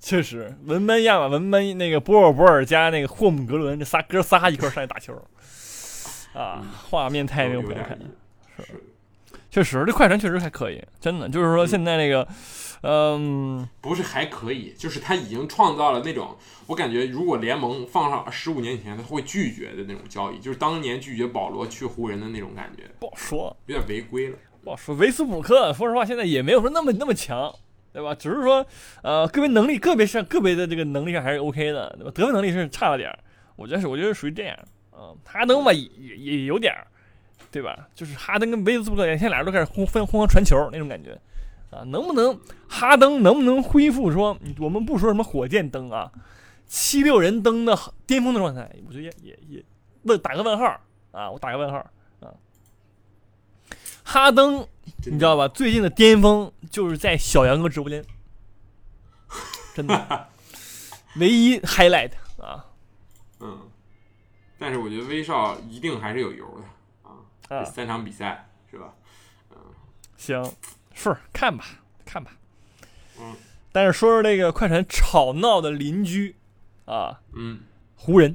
[0.00, 5.14] 确实，文班亚马、文班那个波尔波尔加那个霍姆格伦这仨哥仨一块上去打球，
[6.32, 7.98] 啊，画面太有看。
[8.56, 8.62] 是，
[9.50, 12.22] 确实这快船确实还可以，真的就是说现在那个。
[12.22, 12.34] 嗯，
[13.80, 22.84] 不是还可以，就是他已经创造了那种，我感觉如果联盟放上十五年前他会拒绝的那种交易，就是当年拒绝保罗去湖人的那种感觉。
[23.00, 24.36] 不好说，有点违规了。
[24.62, 27.54] 不好说，维斯布鲁克，说实话现在也没有说那么那么强，
[27.92, 28.14] 对吧？
[28.14, 28.66] 只是说，
[29.02, 32.10] 呃，个别能力，个别上个别的这个能力上还是 OK 的，对吧？
[32.14, 33.18] 得分能力是差了点儿，
[33.56, 34.56] 我觉得是，我觉得属于这样。
[34.92, 36.86] 嗯，哈登吧也也有点儿，
[37.50, 37.88] 对吧？
[37.94, 41.18] 就是哈登跟维斯布鲁克现在俩人都开始互分互相传球那种感觉。
[41.76, 46.10] 啊，能不能哈登能不能恢复说我们不说什么火箭灯啊，
[46.66, 48.70] 七六人登的巅峰的状态？
[48.86, 49.64] 我觉得也也也
[50.04, 50.80] 问打个问号
[51.12, 51.78] 啊，我打个问号
[52.20, 52.32] 啊。
[54.04, 54.66] 哈登，
[55.04, 55.48] 你知道吧？
[55.48, 58.04] 最近的巅峰就是在小杨哥直播间，
[59.74, 60.28] 真的，
[61.18, 62.64] 唯一 highlight 啊。
[63.40, 63.68] 嗯，
[64.58, 66.46] 但是我觉得威少一定还是有油
[67.48, 68.94] 的啊，三场比赛是吧？
[69.50, 69.56] 嗯，
[70.16, 70.52] 行。
[70.96, 71.64] 是看吧，
[72.06, 72.32] 看吧，
[73.20, 73.36] 嗯，
[73.70, 76.34] 但是说说这个快船吵闹的邻居
[76.86, 77.60] 啊，嗯，
[77.96, 78.34] 湖人，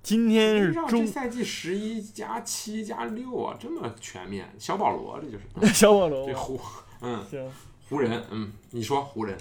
[0.00, 5.44] 今天是中赛季十一加七加六啊，这么全面，小保罗这就是。
[5.74, 6.60] 小保罗，这湖，
[7.00, 7.50] 嗯，行，
[7.88, 9.36] 湖人，嗯，你说湖人，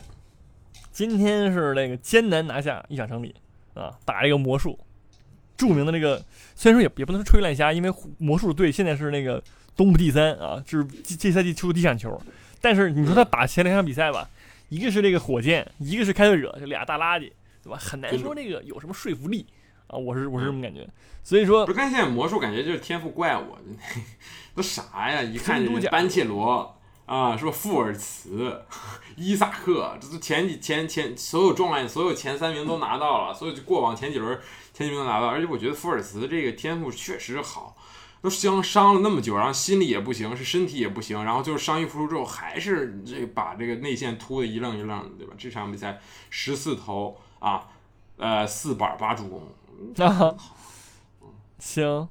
[0.92, 3.34] 今天是那个艰难拿下一场胜利
[3.76, 4.78] 啊，打一个魔术，
[5.56, 9.42] 著名的那个，虽然说也也不能说吹烂虾，因为魔术队现在是那个。
[9.78, 12.20] 东部第三啊，就是这这赛季出的第一场球，
[12.60, 14.28] 但是你说他打前两场比赛吧，
[14.70, 17.32] 一个是这个火箭，一个是开拓者，这俩大垃圾，
[17.64, 17.78] 对吧？
[17.80, 19.46] 很难说这个有什么说服力
[19.86, 20.86] 啊，我是我是这么感觉。
[21.24, 23.56] 所以说，不是看现在魔术感觉就是天赋怪物，
[24.56, 25.22] 都啥呀？
[25.22, 26.76] 一看就是班切罗
[27.06, 27.52] 啊，是吧？
[27.52, 28.64] 富尔茨、
[29.16, 34.40] 伊萨克，这都前几前前所有状元，所有前三名都拿到了，所有过往前几轮
[34.74, 37.76] 前几名都拿到，而且我觉得富尔茨这个天赋确实好。
[38.22, 45.34] 都伤伤了那么久，然后心里也不行，是身体也不行，然后就是伤愈复出之后，还是这把这个内线突的一愣一愣的，对吧？
[45.38, 46.00] 这场比赛
[46.30, 47.68] 十四投啊，
[48.18, 49.42] 呃，四板八助攻，
[50.06, 50.36] 啊，
[51.60, 52.10] 行，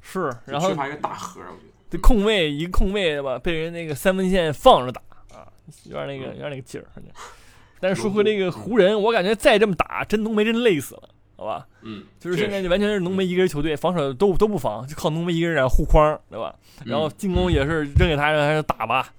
[0.00, 3.38] 是，然后缺乏一个大核，我觉得这空位一个空位对吧？
[3.38, 5.00] 被人那个三分线放着打
[5.34, 5.48] 啊，
[5.84, 6.86] 有点那个有点那个劲儿。
[7.80, 11.08] 但是说回这个湖人，我感觉再这么打，真浓眉真累死了。
[11.48, 16.54] 好吧，嗯，就是现在就完全是浓眉一个人球队，防守都都不防，就靠浓眉一个人护框，对吧？
[16.84, 19.12] 然后进攻也是扔给他，让他打吧，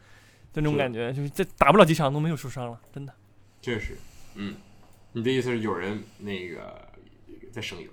[0.54, 3.14] 就那种感觉，就是这打不了几场都没有受伤了，真的。
[3.62, 3.98] 确实，
[4.36, 4.56] 嗯，
[5.14, 6.88] 你的意思是有人那个
[7.52, 7.90] 在省油？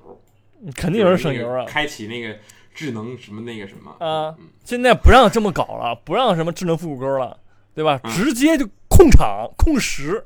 [0.75, 1.65] 肯定有人省油啊！
[1.67, 2.37] 开启那个
[2.75, 4.35] 智能什么那个什么啊？
[4.65, 7.39] 现在不让这么搞了，不让什么智能复古钩了，
[7.75, 7.99] 对吧？
[8.15, 10.25] 直接就控场控时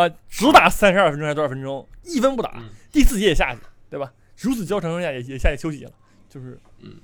[0.00, 1.86] 啊，只打三十二分钟还是多少分钟？
[2.04, 2.62] 一分不打。
[2.92, 4.12] 第四节也下去，对吧？
[4.38, 5.90] 如此交成下也也下去休息了，
[6.28, 6.96] 就是嗯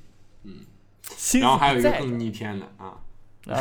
[0.45, 0.61] 嗯。
[1.40, 2.95] 然后还有一个更逆天的啊
[3.47, 3.61] 啊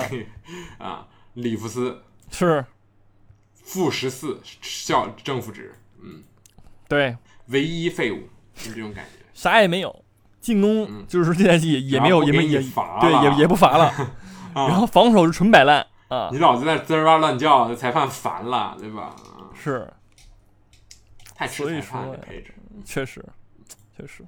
[0.77, 1.07] 啊！
[1.33, 2.63] 里弗斯是
[3.55, 6.23] 负十四校正负值，嗯，
[6.87, 7.17] 对，
[7.47, 10.05] 唯一废物就这种感觉，啥也没有，
[10.39, 13.91] 进攻就是这赛季也也没有也没也对也也不罚了，
[14.55, 16.29] 然后防守是纯摆烂啊！
[16.31, 19.15] 你老子在滋哇乱叫，裁判烦了，对吧？
[19.53, 19.91] 是。
[21.35, 22.15] 太所以说，
[22.85, 23.25] 确实，
[23.97, 24.23] 确实，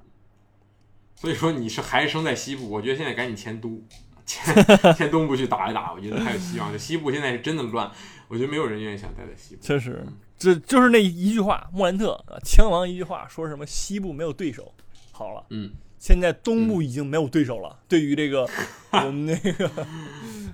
[1.14, 3.80] 所以说你是还是生在西部，我觉得现在赶紧迁都，
[4.26, 4.54] 迁
[4.94, 6.72] 迁 东部去打一打，我觉得还有希望。
[6.72, 7.90] 就西部现在是真的乱，
[8.28, 9.62] 我觉得没有人愿意想待在西部。
[9.62, 10.04] 确实，
[10.36, 14.74] 这就是那一句话，莫兰特啊，枪王一句话说什么西部没有对手。
[15.12, 17.78] 好了，嗯，现在东部已经没有对手了。
[17.88, 18.46] 对于这个
[18.92, 19.70] 我们那个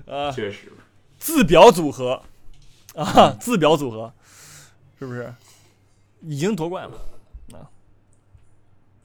[0.06, 0.70] 呃 确实，
[1.22, 2.20] 自表组合
[2.96, 4.12] 啊，自表组合
[4.98, 5.32] 是不是
[6.20, 6.96] 已经夺冠了？
[7.52, 7.70] 啊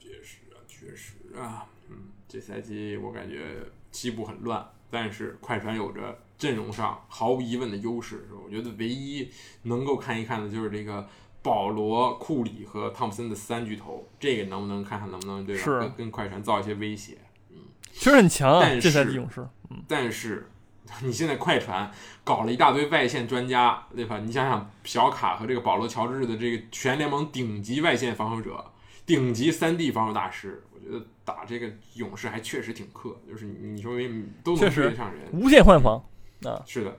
[0.00, 3.54] 确实啊，确实啊，嗯，这赛季我感觉
[3.92, 8.28] 西部很乱，但是快船有着阵容上毫无疑问的优势。
[8.44, 9.30] 我觉得唯一
[9.62, 11.08] 能够看一看的就是这个
[11.40, 15.78] 保罗、库里和汤普森的三巨头，这个能不能看看能不能对吧？
[15.78, 17.16] 跟跟快船造一些威胁。
[17.50, 17.58] 嗯
[17.92, 19.46] 确实很强啊，但这赛季是勇士。
[19.70, 20.50] 嗯，但是
[21.02, 21.90] 你现在快船
[22.24, 24.18] 搞了一大堆外线专家，对吧？
[24.18, 28.64] 你想想小卡和这个保罗乔治的这个全联盟顶级外线防守者，
[29.06, 36.02] 顶级三 D 防守大师，我觉得打这个勇士还确实挺克，就是你你说明都能追得上人，无限换防
[36.44, 36.98] 啊，是的。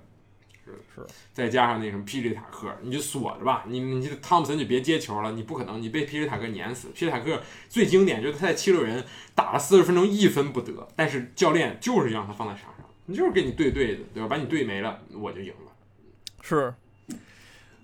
[0.65, 3.63] 是的是，再加上那什么 PJ 塔克，你就锁着吧。
[3.67, 6.89] 你你汤普森就别接球了，你不可能，你被 PJ 塔克碾死。
[6.95, 12.78] PJ 塔克最经典就是他在七六人打了四十分钟一分不得，但是教练就是让他放在场上，
[13.09, 14.29] 你就是跟你对对的，对吧？
[14.29, 15.71] 把你对没了，我就赢了。
[16.43, 16.71] 是。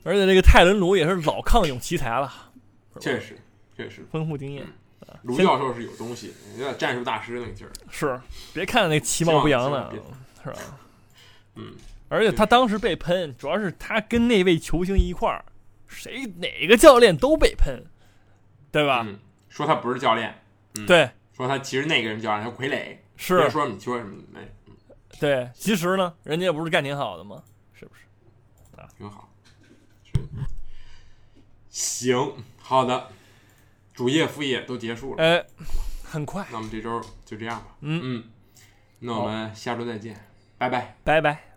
[0.03, 2.31] 而且这个泰伦卢也是老抗勇奇才了，
[2.99, 3.35] 确实，
[3.75, 4.63] 确实，丰富经验。
[5.23, 7.71] 卢教授是有东西，有点战术大师那个劲儿。
[7.89, 8.21] 是，
[8.53, 9.91] 别看那其貌不扬的，
[10.43, 10.59] 是吧？
[11.55, 11.73] 嗯，
[12.07, 15.43] 而且他当时被喷，主要是他跟那位球星一块儿，
[15.87, 17.83] 谁哪个教练都被喷，
[18.71, 19.03] 对吧？
[19.07, 19.17] 嗯，
[19.49, 20.39] 说他不是教练，
[20.75, 24.39] 嗯对，说他其实那个人教练他傀儡，是别，说你说什么没，
[25.19, 25.49] 对。
[25.53, 27.43] 其实呢，人家不是干挺好的吗？
[27.73, 28.01] 是不是？
[28.79, 29.29] 啊挺好。
[31.69, 33.09] 行，好的，
[33.93, 35.45] 主业副业都结束了，哎，
[36.03, 37.75] 很快，那我们这周就这样吧。
[37.81, 38.23] 嗯嗯，
[38.99, 40.15] 那我们下周再见，
[40.57, 40.95] 拜拜。
[41.03, 41.54] 拜拜。